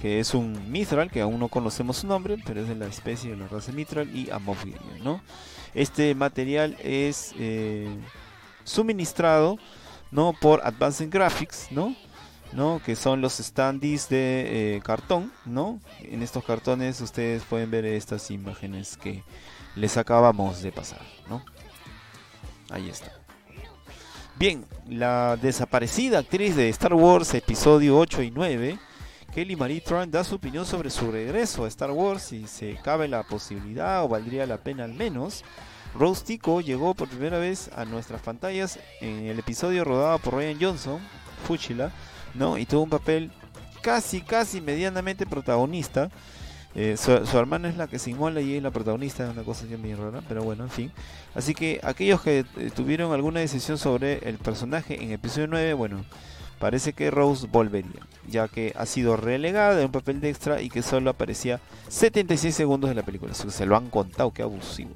[0.00, 3.30] Que es un Mithral, que aún no conocemos su nombre, pero es de la especie
[3.30, 4.64] de la raza Mithral y Moff
[5.02, 5.20] ¿no?
[5.74, 7.88] Este material es eh,
[8.62, 9.58] suministrado,
[10.12, 10.34] ¿no?
[10.40, 11.96] Por Advanced Graphics, ¿no?
[12.56, 12.80] ¿No?
[12.84, 15.30] que son los standees de eh, cartón.
[15.44, 15.78] ¿no?
[16.00, 19.22] En estos cartones ustedes pueden ver estas imágenes que
[19.76, 21.02] les acabamos de pasar.
[21.28, 21.44] ¿no?
[22.70, 23.12] Ahí está.
[24.38, 28.78] Bien, la desaparecida actriz de Star Wars episodio 8 y 9,
[29.32, 33.08] Kelly Marie Tran, da su opinión sobre su regreso a Star Wars, si se cabe
[33.08, 35.42] la posibilidad o valdría la pena al menos.
[35.94, 40.58] Rose Tico llegó por primera vez a nuestras pantallas en el episodio rodado por Ryan
[40.60, 41.00] Johnson,
[41.46, 41.90] Fuchila,
[42.36, 42.58] ¿no?
[42.58, 43.30] Y tuvo un papel
[43.82, 46.10] casi, casi medianamente protagonista.
[46.74, 49.66] Eh, su, hermana es la que se inmola y es la protagonista, es una cosa
[49.66, 50.92] que rara, pero bueno, en fin.
[51.34, 56.04] Así que aquellos que eh, tuvieron alguna decisión sobre el personaje en episodio 9, bueno,
[56.58, 60.68] parece que Rose volvería, ya que ha sido relegada en un papel de extra y
[60.68, 63.32] que solo aparecía 76 segundos de la película.
[63.32, 64.90] Se lo han contado, qué abusivo.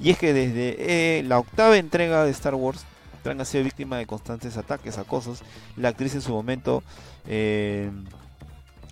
[0.00, 2.84] Y es que desde eh, la octava entrega de Star Wars,
[3.22, 5.42] Tran ha sido víctima de constantes ataques, acosos.
[5.76, 6.82] La actriz en su momento
[7.26, 7.90] eh,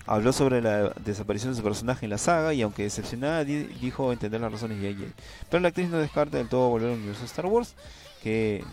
[0.06, 4.40] habló sobre la desaparición de su personaje en la saga y aunque decepcionada dijo entender
[4.40, 5.06] las razones de ella.
[5.50, 7.74] Pero la actriz no descarta del todo volver al universo de Star Wars,
[8.22, 8.64] que,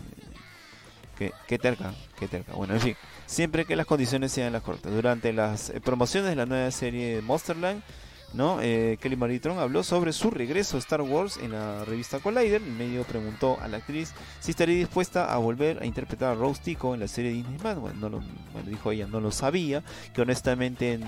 [1.18, 1.94] que terca,
[2.30, 2.52] terca.
[2.54, 4.92] Bueno, en fin, siempre que las condiciones sean las correctas.
[4.92, 7.82] Durante las eh, promociones de la nueva serie Monsterland,
[8.32, 8.60] ¿no?
[8.60, 12.62] Eh, Kelly Maritron habló sobre su regreso a Star Wars en la revista Collider.
[12.62, 16.60] El medio preguntó a la actriz si estaría dispuesta a volver a interpretar a Rose
[16.62, 18.22] Tico en la serie Disney Bueno, no lo,
[18.64, 19.82] dijo ella, no lo sabía,
[20.14, 21.00] que honestamente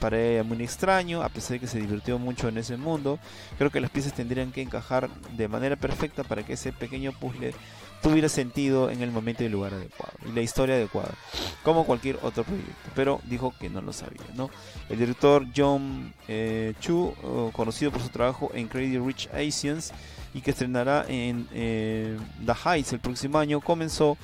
[0.00, 3.18] para ella muy extraño, a pesar de que se divirtió mucho en ese mundo.
[3.58, 7.54] Creo que las piezas tendrían que encajar de manera perfecta para que ese pequeño puzzle
[8.02, 11.14] tuviera sentido en el momento y el lugar adecuado y la historia adecuada,
[11.62, 12.90] como cualquier otro proyecto.
[12.94, 14.22] Pero dijo que no lo sabía.
[14.34, 14.50] ¿no?
[14.88, 17.14] El director John eh, Chu,
[17.52, 19.92] conocido por su trabajo en Crazy Rich Asians
[20.34, 24.18] y que estrenará en eh, The Heights el próximo año, comenzó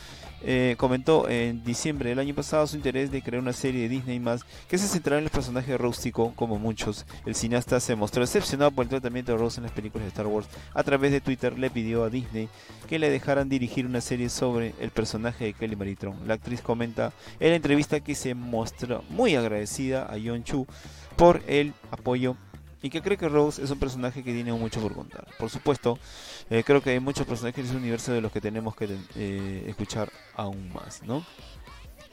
[0.45, 4.21] eh, comentó en diciembre del año pasado su interés de crear una serie de Disney
[4.21, 7.07] más que se centrará en los personajes rústicos como muchos.
[7.27, 10.27] El cineasta se mostró decepcionado por el tratamiento de Rose en las películas de Star
[10.27, 10.49] Wars.
[10.75, 12.49] A través de Twitter le pidió a Disney
[12.89, 16.17] que le dejaran dirigir una serie sobre el personaje de Kelly Maritron.
[16.27, 20.67] La actriz comenta en la entrevista que se mostró muy agradecida a Yon Chu
[21.17, 22.37] por el apoyo
[22.83, 25.27] y que cree que Rose es un personaje que tiene mucho por contar.
[25.39, 25.99] Por supuesto,
[26.51, 29.65] eh, creo que hay muchos personajes en ese universo de los que tenemos que eh,
[29.69, 31.25] escuchar aún más, ¿no?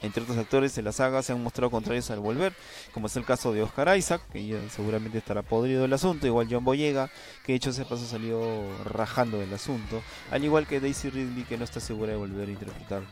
[0.02, 2.54] Entre otros actores de la saga se han mostrado contrarios al volver,
[2.92, 6.48] como es el caso de Oscar Isaac, que ya seguramente estará podrido del asunto, igual
[6.50, 7.10] John Boyega,
[7.44, 8.40] que de hecho ese paso salió
[8.84, 12.52] rajando del asunto, al igual que Daisy Ridley, que no está segura de volver a
[12.52, 13.02] interpretar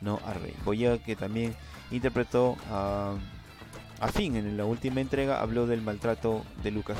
[0.00, 0.20] ¿no?
[0.24, 0.54] a Rey.
[0.64, 1.54] Boyega que también
[1.90, 3.14] interpretó a...
[4.06, 6.96] fin, en la última entrega habló del maltrato de Lucas,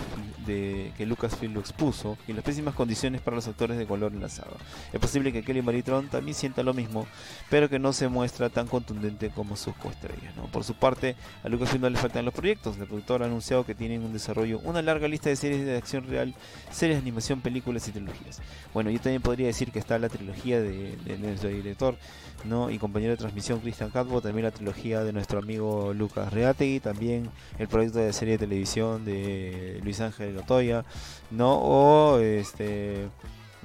[0.46, 4.20] de, que Lucasfilm lo expuso y las pésimas condiciones para los actores de color en
[4.20, 4.56] la saga.
[4.92, 7.06] Es posible que Kelly Maritron también sienta lo mismo,
[7.50, 10.34] pero que no se muestra tan contundente como sus coestrellas.
[10.36, 10.50] ¿no?
[10.50, 12.76] Por su parte, a Lucasfilm no le faltan los proyectos.
[12.78, 16.06] El productor ha anunciado que tienen un desarrollo una larga lista de series de acción
[16.06, 16.34] real,
[16.70, 18.40] series de animación, películas y trilogías.
[18.74, 21.96] Bueno, yo también podría decir que está la trilogía de, nuestro director
[22.44, 22.70] ¿no?
[22.70, 27.30] y compañero de transmisión Christian Catbo, también la trilogía de nuestro amigo Lucas Reategui también
[27.58, 30.84] el proyecto de serie de televisión de Luis Ángel Lotoya,
[31.30, 31.58] ¿no?
[31.58, 33.08] O este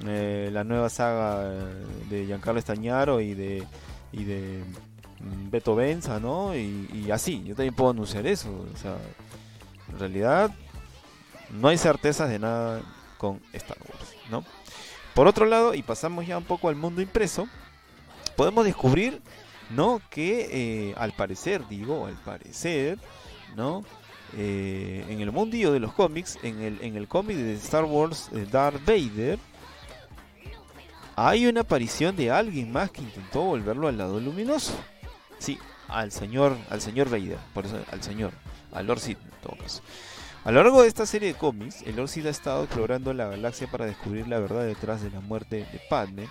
[0.06, 1.54] eh, la nueva saga
[2.10, 3.66] de Giancarlo Estañaro y de
[4.12, 4.62] y de
[5.20, 6.54] mm, Beto Benza, ¿no?
[6.54, 8.96] Y, así, yo también puedo anunciar eso, o sea,
[9.90, 10.50] en realidad
[11.50, 12.82] no hay certezas de nada
[13.18, 14.44] con Star Wars, ¿no?
[15.14, 17.48] Por otro lado, y pasamos ya un poco al mundo impreso,
[18.36, 19.22] podemos descubrir,
[19.70, 20.00] ¿no?
[20.10, 22.98] Que eh, al parecer, digo, al parecer,
[23.56, 23.84] ¿no?
[24.36, 28.30] Eh, en el mundillo de los cómics, en el, en el cómic de Star Wars
[28.32, 29.38] eh, Darth Vader,
[31.16, 34.74] hay una aparición de alguien más que intentó volverlo al lado luminoso.
[35.38, 38.32] Sí, al señor, al señor Vader, por eso al señor,
[38.72, 39.82] al Lord Sith en todo caso.
[40.44, 43.28] A lo largo de esta serie de cómics, el Lord Sith ha estado explorando la
[43.28, 46.28] galaxia para descubrir la verdad detrás de la muerte de Padme.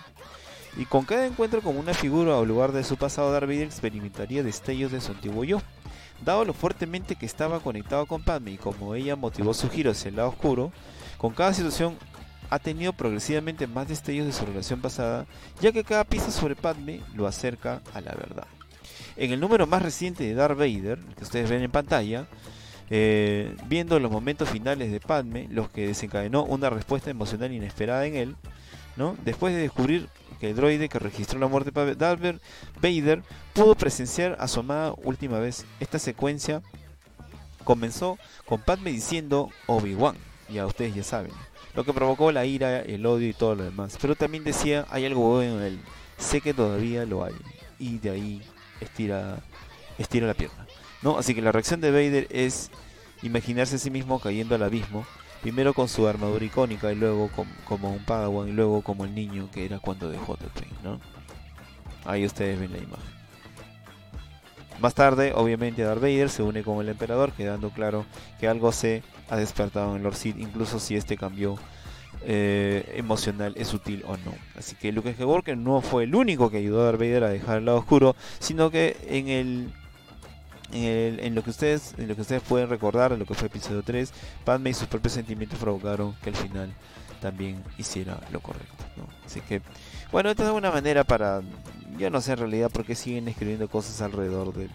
[0.76, 4.42] Y con cada encuentro con una figura o lugar de su pasado, Darth Vader experimentaría
[4.42, 5.62] destellos de su antiguo yo.
[6.24, 10.08] Dado lo fuertemente que estaba conectado con Padme y como ella motivó su giro hacia
[10.08, 10.72] el lado oscuro,
[11.18, 11.96] con cada situación
[12.50, 15.26] ha tenido progresivamente más destellos de su relación pasada,
[15.60, 18.46] ya que cada pista sobre Padme lo acerca a la verdad.
[19.16, 22.26] En el número más reciente de Darth Vader, que ustedes ven en pantalla,
[22.90, 28.16] eh, viendo los momentos finales de Padme, los que desencadenó una respuesta emocional inesperada en
[28.16, 28.36] él,
[28.96, 29.16] ¿no?
[29.24, 30.08] después de descubrir
[30.44, 32.20] que el droide que registró la muerte de Darth
[32.82, 33.22] Vader
[33.54, 35.64] pudo presenciar a su amada última vez.
[35.80, 36.60] Esta secuencia
[37.64, 40.16] comenzó con Padme diciendo Obi-Wan,
[40.50, 41.32] ya ustedes ya saben,
[41.74, 43.96] lo que provocó la ira, el odio y todo lo demás.
[43.98, 45.80] Pero también decía, hay algo bueno en él,
[46.18, 47.34] sé que todavía lo hay.
[47.78, 48.42] Y de ahí
[48.82, 49.38] estira,
[49.96, 50.66] estira la pierna.
[51.00, 51.16] ¿no?
[51.16, 52.70] Así que la reacción de Vader es
[53.22, 55.06] imaginarse a sí mismo cayendo al abismo
[55.44, 57.28] Primero con su armadura icónica y luego
[57.66, 60.98] como un Padawan y luego como el niño que era cuando dejó Tatooine, ¿no?
[62.06, 63.04] Ahí ustedes ven la imagen.
[64.80, 68.06] Más tarde, obviamente, Darth Vader se une con el emperador, quedando claro
[68.40, 71.58] que algo se ha despertado en Lord Sith, incluso si este cambio
[72.22, 74.32] eh, emocional es útil o no.
[74.56, 77.58] Así que Luke Skywalker no fue el único que ayudó a Darth Vader a dejar
[77.58, 79.74] el lado oscuro, sino que en el
[80.74, 83.82] en, lo que ustedes en lo que ustedes pueden recordar, en lo que fue episodio
[83.82, 84.12] 3,
[84.44, 86.72] Padme y sus propios sentimientos provocaron que al final
[87.20, 88.84] también hiciera lo correcto.
[89.24, 89.62] Así que,
[90.12, 91.42] bueno, esto es una manera para,
[91.98, 94.68] yo no sé en realidad por qué siguen escribiendo cosas alrededor de,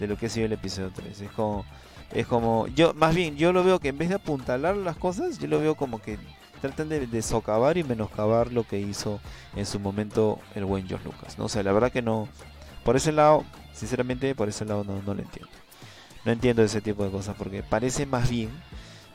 [0.00, 1.20] de lo que ha sido el episodio 3.
[1.20, 1.64] Es como,
[2.10, 5.38] es como, yo, más bien, yo lo veo que en vez de apuntalar las cosas,
[5.38, 6.18] yo lo veo como que
[6.60, 9.20] tratan de, socavar y menoscabar lo que hizo
[9.54, 11.38] en su momento el buen George Lucas.
[11.38, 11.44] ¿no?
[11.44, 12.28] O sea, la verdad que no,
[12.84, 15.50] por ese lado, sinceramente, por ese lado no, no lo entiendo.
[16.24, 18.50] No entiendo ese tipo de cosas porque parece más bien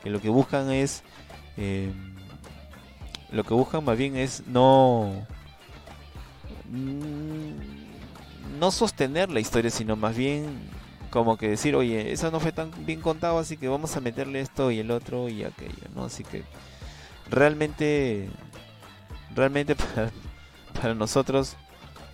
[0.02, 1.02] que lo que buscan es...
[1.56, 1.92] Eh,
[3.32, 5.26] lo que buscan más bien es no...
[8.58, 10.70] No sostener la historia, sino más bien
[11.10, 14.40] como que decir, oye, eso no fue tan bien contado, así que vamos a meterle
[14.40, 16.04] esto y el otro y aquello, ¿no?
[16.04, 16.44] Así que
[17.28, 18.30] realmente,
[19.34, 19.76] realmente
[20.74, 21.56] para, nosotros,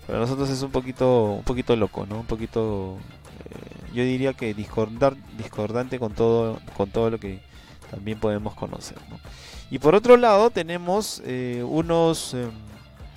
[0.06, 2.20] para nosotros es un poquito, un poquito loco, ¿no?
[2.20, 2.96] Un poquito,
[3.44, 7.40] eh, yo diría que discordar, discordante con todo, con todo lo que
[7.90, 9.18] también podemos conocer, ¿no?
[9.70, 12.50] Y por otro lado tenemos eh, unos em,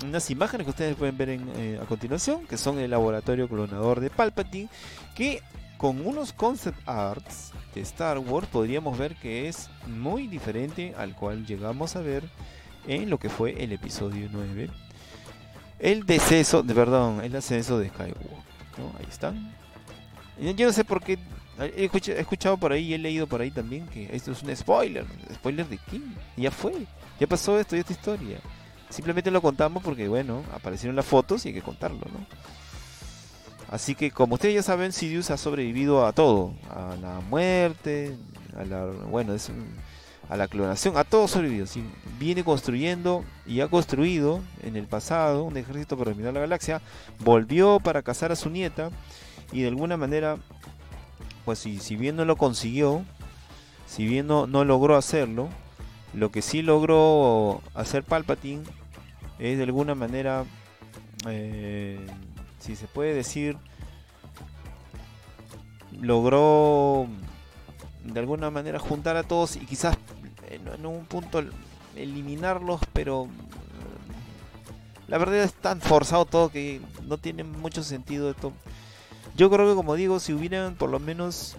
[0.04, 4.10] unas imágenes que ustedes pueden ver eh, a continuación, que son el laboratorio clonador de
[4.10, 4.70] Palpatine,
[5.16, 5.42] que
[5.78, 11.46] con unos concept arts de Star Wars podríamos ver que es muy diferente al cual
[11.46, 12.24] llegamos a ver
[12.88, 14.70] en lo que fue el episodio 9.
[15.80, 18.28] El deceso, de, perdón, el ascenso de Skywalker.
[19.00, 19.54] Ahí están.
[20.40, 21.18] Yo no sé por qué.
[21.60, 21.90] He
[22.20, 25.06] escuchado, por ahí, he leído por ahí también que esto es un spoiler.
[25.34, 26.16] ¿Spoiler de quién?
[26.38, 26.74] Ya fue.
[27.20, 28.40] Ya pasó esto y esta historia.
[28.90, 32.26] Simplemente lo contamos porque, bueno, aparecieron las fotos y hay que contarlo, ¿no?
[33.70, 38.16] Así que como ustedes ya saben, Sidious ha sobrevivido a todo, a la muerte,
[38.58, 39.52] a la bueno, es
[40.30, 41.66] a la clonación, a todo sobrevivido.
[41.66, 41.84] ¿sí?
[42.20, 46.82] Viene construyendo y ha construido en el pasado un ejército para dominar la galaxia,
[47.20, 48.92] volvió para cazar a su nieta
[49.52, 50.38] y de alguna manera,
[51.46, 53.04] pues si, si bien no lo consiguió,
[53.88, 55.50] si bien no, logró hacerlo,
[56.14, 58.64] lo que sí logró hacer Palpatine
[59.40, 60.46] es de alguna manera
[61.28, 62.00] eh,
[62.60, 63.58] si se puede decir,
[66.00, 67.08] logró
[68.04, 69.98] de alguna manera juntar a todos y quizás
[70.50, 71.44] en, un punto
[71.96, 73.28] eliminarlos, pero
[75.08, 78.54] la verdad es tan forzado todo que no tiene mucho sentido esto.
[79.36, 81.56] Yo creo que como digo, si hubieran por lo menos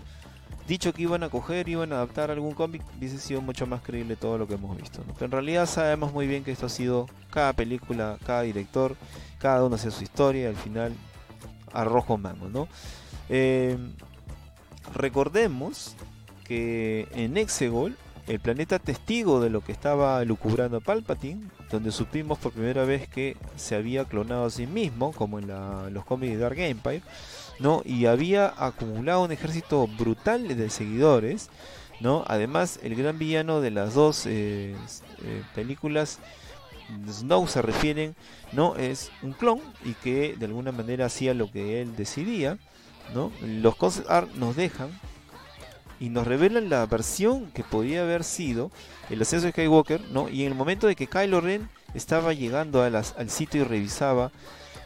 [0.69, 4.15] dicho que iban a coger, iban a adaptar algún cómic, hubiese sido mucho más creíble
[4.15, 5.03] todo lo que hemos visto.
[5.15, 8.97] Pero en realidad sabemos muy bien que esto ha sido cada película, cada director,
[9.39, 10.95] cada uno hace su historia y al final
[11.73, 12.69] arrojo mango, ¿no?
[13.29, 13.77] Eh,
[14.95, 15.97] recordemos
[16.45, 17.97] que en Exegol,
[18.31, 23.37] el planeta testigo de lo que estaba lucubrando Palpatine, donde supimos por primera vez que
[23.57, 25.49] se había clonado a sí mismo, como en
[25.93, 27.03] los cómics de Dark Empire,
[27.59, 27.83] ¿no?
[27.85, 31.51] Y había acumulado un ejército brutal de seguidores,
[31.99, 32.25] ¿no?
[32.29, 34.77] Además, el gran villano de las dos eh,
[35.25, 36.21] eh, películas,
[37.09, 38.15] Snow se refieren,
[38.53, 38.77] ¿no?
[38.77, 42.59] Es un clon y que de alguna manera hacía lo que él decidía,
[43.13, 43.33] ¿no?
[43.43, 44.91] Los concept art nos dejan
[46.01, 48.73] y nos revelan la versión que podía haber sido
[49.11, 50.29] el ascenso de Skywalker, ¿no?
[50.31, 54.33] Y en el momento de que Kylo Ren estaba llegando al sitio y revisaba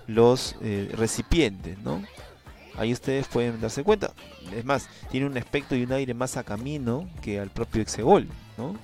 [0.08, 2.02] los eh, recipientes, ¿no?
[2.76, 4.12] Ahí ustedes pueden darse cuenta.
[4.52, 8.26] Es más, tiene un aspecto y un aire más a camino que al propio Exegol,
[8.58, 8.74] ¿no?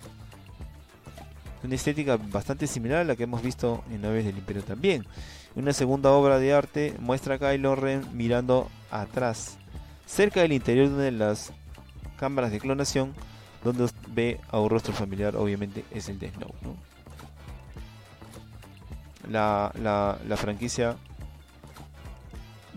[1.64, 5.04] Una estética bastante similar a la que hemos visto en Naves del Imperio también.
[5.56, 9.58] Una segunda obra de arte muestra a Kylo Ren mirando atrás,
[10.06, 11.52] cerca del interior de una de las
[12.20, 13.14] cámaras de clonación,
[13.64, 16.52] donde ve a un rostro familiar, obviamente es el de Snow.
[19.28, 20.96] La, la, la franquicia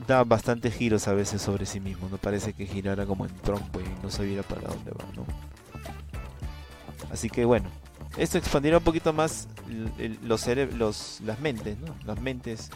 [0.08, 2.08] da bastantes giros a veces sobre sí mismo.
[2.10, 5.26] No parece que girara como en trompo y no sabiera para dónde va, ¿no?
[7.12, 7.70] Así que bueno,
[8.18, 9.48] esto expandirá un poquito más
[10.24, 11.94] los, los las mentes, ¿no?
[12.06, 12.70] Las mentes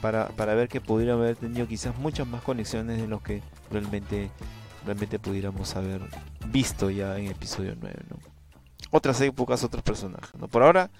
[0.00, 4.30] para, para ver que pudieran haber tenido quizás muchas más conexiones de lo que realmente
[4.84, 6.00] realmente pudiéramos haber
[6.46, 8.16] visto ya en episodio 9, ¿no?
[8.90, 10.48] Otras épocas, otros personajes, ¿no?
[10.48, 10.90] Por ahora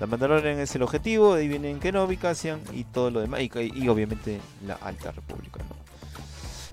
[0.00, 3.88] la Mandalorian es el objetivo, de ahí vienen Kenobi, Cassian y todo lo demás, y,
[3.88, 5.60] obviamente la Alta República.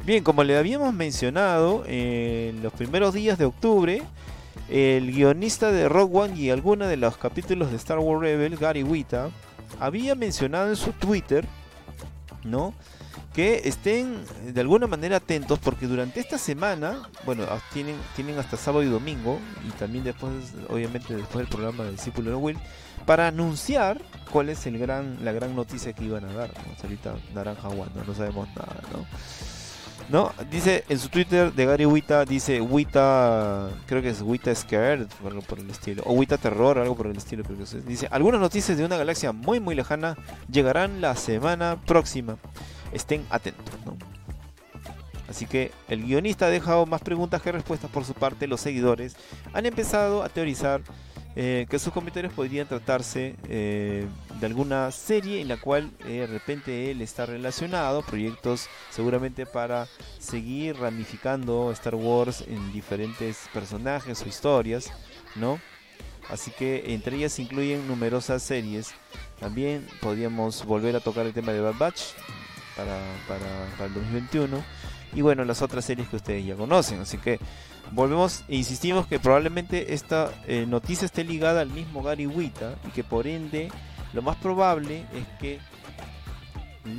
[0.03, 4.01] Bien, como le habíamos mencionado, en los primeros días de octubre,
[4.69, 8.83] el guionista de Rogue One y algunos de los capítulos de Star Wars Rebel, Gary
[8.83, 9.29] Wita,
[9.79, 11.45] había mencionado en su Twitter,
[12.43, 12.73] ¿no?
[13.33, 18.57] Que estén de alguna manera atentos porque durante esta semana, bueno, ah, tienen, tienen hasta
[18.57, 20.31] sábado y domingo y también después,
[20.69, 22.57] obviamente después del programa del Discípulo de Will,
[23.05, 24.01] para anunciar
[24.31, 26.51] cuál es el gran, la gran noticia que iban a dar.
[26.81, 29.05] Ahorita naranja no, no sabemos nada, ¿no?
[30.09, 30.33] ¿No?
[30.49, 35.07] Dice en su Twitter de Gary Wita, dice Wita, creo que es Wita Scared,
[35.47, 37.81] por el estilo, o Wita Terror, algo por el estilo, creo que.
[37.81, 40.17] Dice, algunas noticias de una galaxia muy muy lejana
[40.51, 42.37] llegarán la semana próxima.
[42.91, 43.97] Estén atentos, ¿no?
[45.29, 48.47] Así que el guionista ha dejado más preguntas que respuestas por su parte.
[48.47, 49.15] Los seguidores
[49.53, 50.81] han empezado a teorizar
[51.35, 54.07] eh, que sus comentarios podrían tratarse eh,
[54.39, 59.87] de alguna serie en la cual eh, de repente él está relacionado, proyectos seguramente para
[60.17, 64.91] seguir ramificando Star Wars en diferentes personajes o historias,
[65.35, 65.59] ¿no?
[66.29, 68.91] Así que entre ellas incluyen numerosas series.
[69.39, 72.01] También podríamos volver a tocar el tema de Bad Batch
[73.27, 74.63] para, para, el 2021
[75.13, 76.99] y bueno, las otras series que ustedes ya conocen.
[77.01, 77.39] Así que
[77.91, 82.91] volvemos e insistimos que probablemente esta eh, noticia esté ligada al mismo Gary Wita y
[82.91, 83.71] que por ende
[84.13, 85.59] lo más probable es que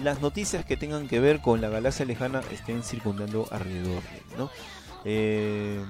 [0.02, 4.02] las noticias que tengan que ver con la galaxia lejana estén circundando alrededor,
[4.36, 4.50] ¿no?
[5.04, 5.80] Eh,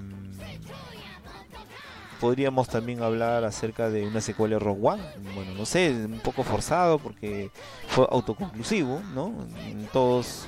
[2.20, 5.02] podríamos también hablar acerca de una secuela de Rogue One.
[5.34, 7.50] Bueno, no sé, un poco forzado porque
[7.88, 9.32] fue autoconclusivo, ¿no?
[9.92, 10.46] Todos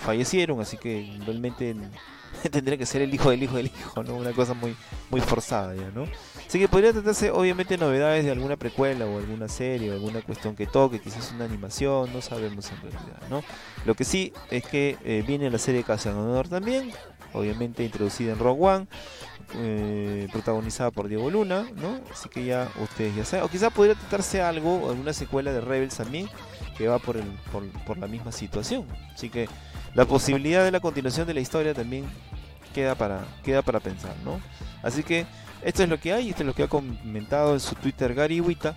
[0.00, 1.74] fallecieron, así que realmente
[2.50, 4.14] tendría que ser el hijo del hijo del hijo, ¿no?
[4.14, 4.76] Una cosa muy,
[5.10, 6.04] muy forzada ya, ¿no?
[6.46, 10.56] Así que podría tratarse obviamente novedades de alguna precuela o alguna serie o alguna cuestión
[10.56, 13.42] que toque, quizás una animación, no sabemos en realidad, ¿no?
[13.84, 16.92] Lo que sí es que eh, viene la serie Casa Honor también,
[17.32, 18.86] obviamente introducida en Rogue One,
[19.54, 22.00] eh, protagonizada por Diego Luna, ¿no?
[22.12, 23.44] Así que ya ustedes ya saben.
[23.44, 26.28] O quizás podría tratarse algo, alguna secuela de Rebels también,
[26.76, 28.86] que va por, el, por, por la misma situación.
[29.14, 29.48] Así que
[29.94, 32.04] la posibilidad de la continuación de la historia también
[32.74, 34.40] queda para, queda para pensar, ¿no?
[34.82, 35.26] Así que
[35.62, 38.40] esto es lo que hay, esto es lo que ha comentado en su Twitter Gary
[38.40, 38.76] Wita.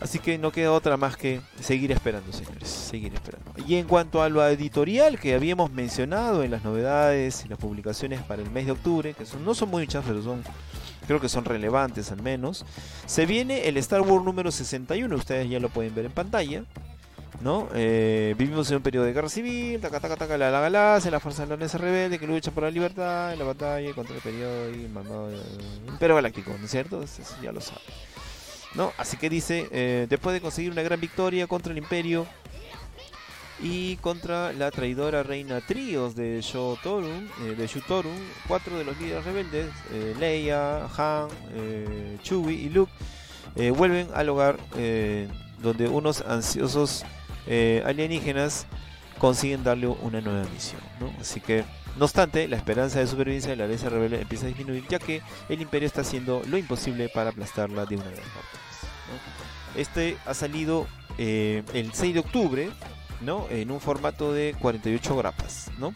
[0.00, 3.52] Así que no queda otra más que seguir esperando, señores, seguir esperando.
[3.66, 8.22] Y en cuanto a lo editorial que habíamos mencionado en las novedades y las publicaciones
[8.22, 10.42] para el mes de octubre, que son, no son muchas, pero son
[11.06, 12.64] creo que son relevantes al menos,
[13.04, 16.64] se viene el Star Wars número 61, ustedes ya lo pueden ver en pantalla.
[17.40, 17.68] ¿no?
[17.74, 21.20] Eh, vivimos en un periodo de guerra civil, taca, taca, taca, la, la galaxia, la
[21.20, 24.88] fuerza de rebelde que lucha por la libertad en la batalla contra el periodo y
[24.88, 25.30] mamado,
[25.88, 27.02] Imperio Galáctico, ¿no es cierto?
[27.42, 27.80] Ya lo sabe.
[28.74, 28.92] ¿No?
[28.96, 32.26] Así que dice, eh, después de conseguir una gran victoria contra el Imperio
[33.62, 38.16] y contra la traidora reina Trios de Shotorun, eh, de Shutorun,
[38.46, 41.28] cuatro de los líderes rebeldes, eh, Leia, Han,
[42.22, 42.92] Chewie y Luke,
[43.76, 44.58] vuelven al hogar
[45.58, 47.04] donde unos ansiosos
[47.84, 48.66] alienígenas
[49.18, 50.80] consiguen darle una nueva misión.
[51.20, 51.64] Así que,
[51.96, 55.22] no obstante, la esperanza de supervivencia de la Alianza Rebelde empieza a disminuir, ya que
[55.48, 58.20] el Imperio está haciendo lo imposible para aplastarla de una vez
[59.76, 60.86] Este ha salido
[61.18, 62.70] eh, el 6 de octubre,
[63.20, 63.46] ¿no?
[63.50, 65.94] En un formato de 48 grapas, ¿no?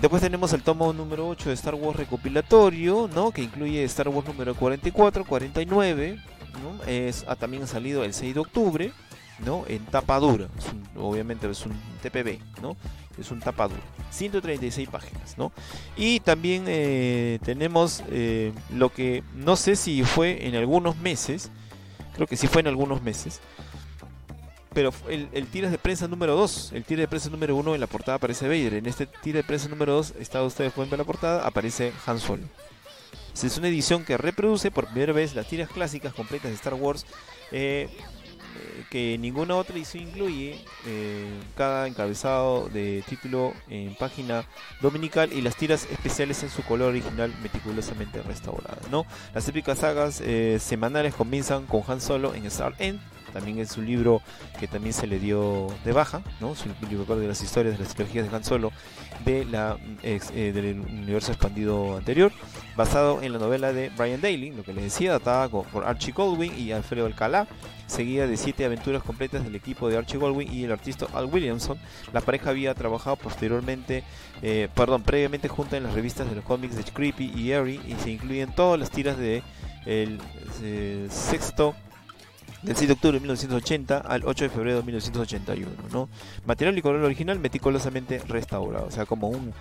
[0.00, 3.32] Después tenemos el tomo número 8 de Star Wars recopilatorio, ¿no?
[3.32, 6.18] Que incluye Star Wars número 44, 49,
[6.62, 6.84] ¿no?
[6.86, 8.92] Es, ha también salido el 6 de octubre,
[9.44, 9.64] ¿no?
[9.68, 10.48] En tapadura,
[10.96, 11.72] obviamente es un
[12.02, 12.76] TPB, ¿no?
[13.18, 13.80] Es un tapadura,
[14.10, 15.52] 136 páginas, ¿no?
[15.96, 21.50] Y también eh, tenemos eh, lo que no sé si fue en algunos meses,
[22.14, 23.40] creo que sí fue en algunos meses,
[24.72, 27.86] pero el, tiro de prensa número 2, el tiro de prensa número 1 en la
[27.88, 31.04] portada aparece Vader, en este tiro de prensa número 2, está ustedes pueden ver la
[31.04, 32.44] portada, aparece Han Solo.
[33.42, 37.06] Es una edición que reproduce por primera vez las tiras clásicas completas de Star Wars
[37.52, 37.88] eh,
[38.88, 44.44] que ninguna otra edición incluye eh, cada encabezado de título en página
[44.80, 48.90] dominical y las tiras especiales en su color original meticulosamente restauradas.
[48.90, 49.06] ¿no?
[49.34, 53.00] Las épicas sagas eh, semanales comienzan con Han Solo en Star End
[53.30, 54.22] también es un libro
[54.58, 56.50] que también se le dio de baja, ¿no?
[56.50, 58.72] Un libro de las historias de las trilogías de Han Solo
[59.24, 62.32] de la, eh, del universo expandido anterior,
[62.76, 66.58] basado en la novela de Brian Daly, lo que les decía, datada por Archie Goldwyn
[66.58, 67.46] y Alfredo Alcalá,
[67.86, 71.78] seguida de siete aventuras completas del equipo de Archie Goldwyn y el artista Al Williamson.
[72.12, 74.04] La pareja había trabajado posteriormente,
[74.42, 77.94] eh, perdón, previamente junta en las revistas de los cómics de Creepy y Airy y
[78.02, 79.42] se incluyen todas las tiras de
[79.86, 80.18] el
[80.62, 81.74] eh, sexto
[82.62, 86.08] del 6 de octubre de 1980 al 8 de febrero de 1981, ¿no?
[86.44, 89.52] Material y color original meticulosamente restaurado, o sea, como un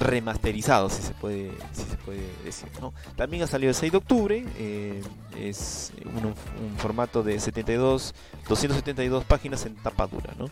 [0.00, 2.92] remasterizado, si se puede, si se puede decir, ¿no?
[3.16, 5.02] También ha salido el 6 de octubre, eh,
[5.38, 6.34] es un,
[6.78, 8.14] formato de 72,
[8.48, 10.46] 272 páginas en tapadura, ¿no?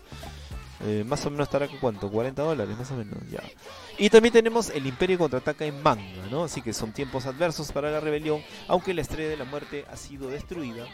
[0.84, 3.42] Eh, más o menos estará con cuánto, 40 dólares, más o menos, ya.
[3.98, 6.44] Y también tenemos el Imperio contraataca en manga, ¿no?
[6.44, 9.96] Así que son tiempos adversos para la rebelión, aunque la estrella de la muerte ha
[9.96, 10.86] sido destruida.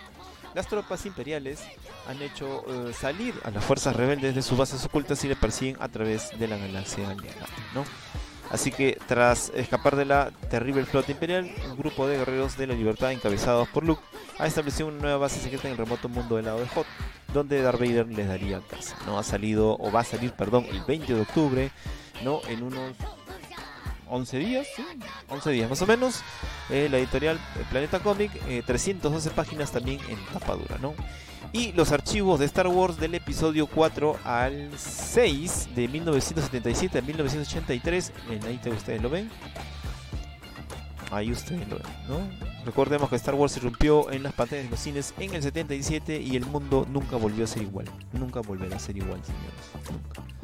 [0.55, 1.61] Las tropas imperiales
[2.07, 5.77] han hecho eh, salir a las fuerzas rebeldes de sus bases ocultas y le persiguen
[5.81, 7.85] a través de la galaxia aliada, ¿no?
[8.51, 12.75] Así que tras escapar de la terrible flota imperial, un grupo de guerreros de la
[12.75, 14.03] libertad encabezados por Luke
[14.39, 16.87] ha establecido una nueva base secreta en el remoto mundo del lado de Hot,
[17.33, 18.97] donde Darth Vader les daría casa.
[19.07, 19.19] ¿no?
[19.19, 21.71] Ha salido, o va a salir, perdón, el 20 de octubre,
[22.25, 22.41] ¿no?
[22.47, 22.93] En unos
[24.13, 24.67] 11 días,
[25.29, 26.23] 11 días más o menos.
[26.71, 27.41] Eh, la editorial
[27.71, 28.31] Planeta Comic,
[28.67, 30.95] 312 eh, páginas también en tapadura, ¿no?
[31.53, 38.13] y los archivos de Star Wars del episodio 4 al 6 de 1977 a 1983.
[38.47, 39.31] Ahí ustedes lo ven.
[41.11, 42.65] Ahí ustedes lo ven, ¿no?
[42.65, 46.21] Recordemos que Star Wars se rompió en las pantallas de los cines en el 77
[46.21, 47.87] y el mundo nunca volvió a ser igual.
[48.13, 49.91] Nunca volverá a ser igual, señores.
[49.91, 50.42] Nunca.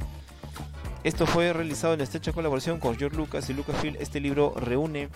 [1.09, 3.97] Esto fue realizado en estrecha colaboración con George Lucas y Lucasfilm.
[3.99, 5.09] Este libro reúne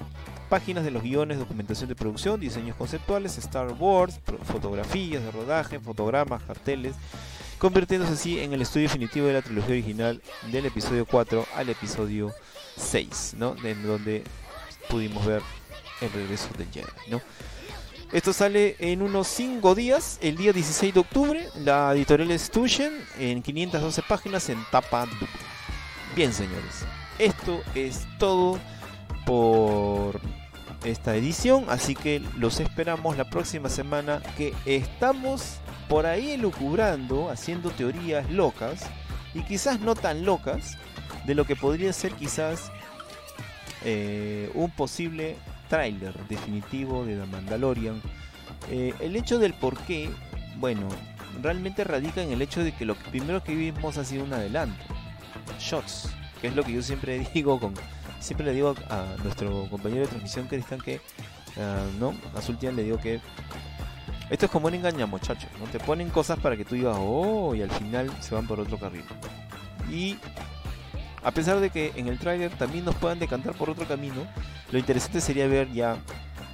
[0.49, 6.43] páginas de los guiones, documentación de producción, diseños conceptuales, Star Wars, fotografías de rodaje, fotogramas,
[6.45, 6.95] carteles,
[7.59, 12.32] convirtiéndose así en el estudio definitivo de la trilogía original del episodio 4 al episodio
[12.78, 13.55] 6, ¿no?
[13.62, 14.24] En donde
[14.88, 15.43] pudimos ver
[16.01, 17.20] el regreso del Jedi.
[18.12, 21.49] Esto sale en unos 5 días, el día 16 de octubre.
[21.57, 22.51] La editorial es
[23.18, 25.07] en 512 páginas en tapa
[26.14, 26.84] Bien, señores,
[27.18, 28.58] esto es todo
[29.24, 30.20] por
[30.84, 35.56] esta edición, así que los esperamos la próxima semana que estamos
[35.88, 38.84] por ahí elucubrando, haciendo teorías locas
[39.32, 40.76] y quizás no tan locas
[41.24, 42.70] de lo que podría ser quizás
[43.82, 45.36] eh, un posible
[45.70, 48.02] tráiler definitivo de The Mandalorian.
[48.70, 50.10] Eh, el hecho del por qué,
[50.56, 50.88] bueno,
[51.40, 55.01] realmente radica en el hecho de que lo primero que vimos ha sido un adelanto
[55.59, 57.74] shots, que es lo que yo siempre digo con
[58.20, 61.01] siempre le digo a nuestro compañero de transmisión Cristian que
[61.57, 63.20] uh, no, a Sultian le digo que
[64.30, 65.66] esto es como un engaña muchachos, ¿no?
[65.66, 68.78] Te ponen cosas para que tú digas, "Oh", y al final se van por otro
[68.78, 69.05] carril.
[69.90, 70.16] Y
[71.22, 74.26] a pesar de que en el trailer también nos puedan decantar por otro camino,
[74.70, 75.97] lo interesante sería ver ya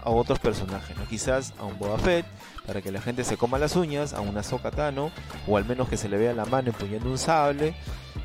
[0.03, 1.07] a otros personajes, ¿no?
[1.07, 2.26] Quizás a un Boba Fett,
[2.68, 5.10] para que la gente se coma las uñas, a una Ahsoka Tano,
[5.46, 7.74] o al menos que se le vea la mano empuñando un sable,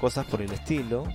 [0.01, 1.05] cosas por el estilo.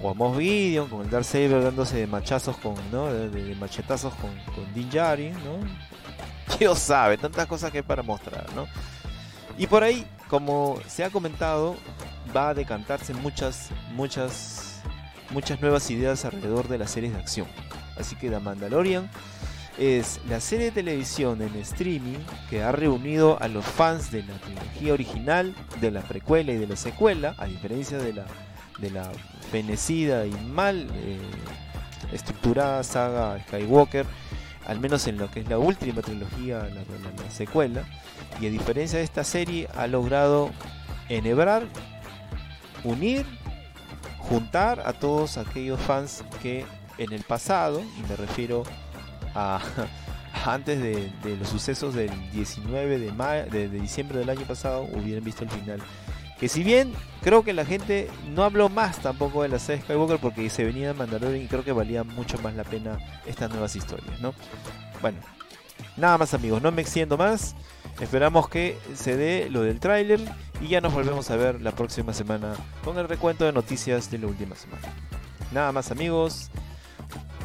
[0.00, 3.12] O a Moff Gideon con el Darth Saber dándose de machazos con, ¿no?
[3.12, 5.58] De, machetazos con, con Din Djarin, ¿no?
[6.58, 8.68] Dios sabe, tantas cosas que hay para mostrar, ¿no?
[9.58, 11.74] Y por ahí, como se ha comentado,
[12.34, 14.82] va a decantarse muchas, muchas,
[15.30, 17.48] muchas nuevas ideas alrededor de las series de acción.
[17.98, 19.10] Así que The Mandalorian
[19.78, 22.18] es la serie de televisión en streaming
[22.48, 26.66] que ha reunido a los fans de la trilogía original, de la precuela y de
[26.66, 28.26] la secuela, a diferencia de la,
[28.78, 29.10] de la
[29.50, 31.18] fenecida y mal eh,
[32.12, 34.06] estructurada saga Skywalker,
[34.66, 37.84] al menos en lo que es la última trilogía, la, secuela,
[38.40, 40.50] y a diferencia de esta serie ha logrado
[41.08, 41.64] enhebrar,
[42.82, 43.26] unir,
[44.18, 46.64] juntar a todos aquellos fans que
[46.96, 48.62] en el pasado, y me refiero
[50.44, 53.10] antes de, los sucesos del 19 de,
[53.50, 55.80] de, diciembre del año pasado hubieran visto el final.
[56.38, 60.18] Que si bien creo que la gente no habló más tampoco de la serie Skywalker
[60.18, 63.76] porque se venía de Mandalorian y creo que valía mucho más la pena estas nuevas
[63.76, 64.34] historias, ¿no?
[65.00, 65.18] Bueno,
[65.96, 67.54] nada más amigos, no me extiendo más.
[68.00, 70.20] Esperamos que se dé lo del tráiler
[70.60, 74.18] y ya nos volvemos a ver la próxima semana con el recuento de noticias de
[74.18, 74.82] la última semana.
[75.52, 76.50] Nada más amigos,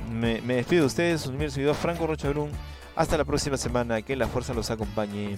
[0.09, 2.51] me, despido de ustedes, un servidor Franco Rocha Brun.
[2.95, 5.37] Hasta la próxima semana, que la fuerza los acompañe.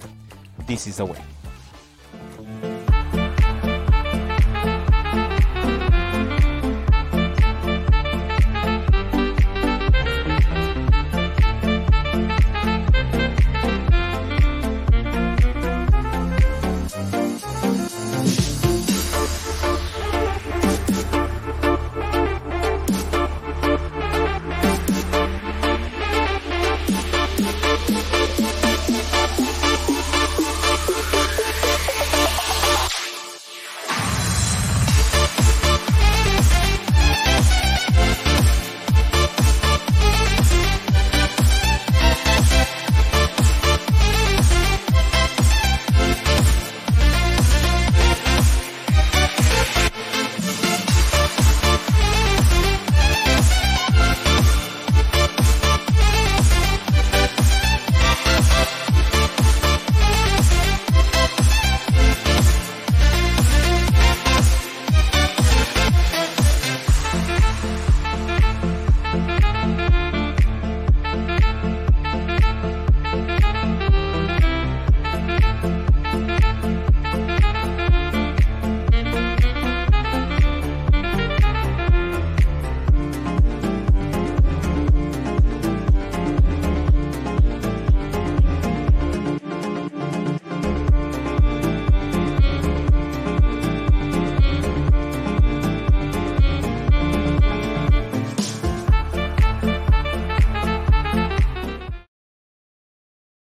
[0.66, 1.41] This is the way.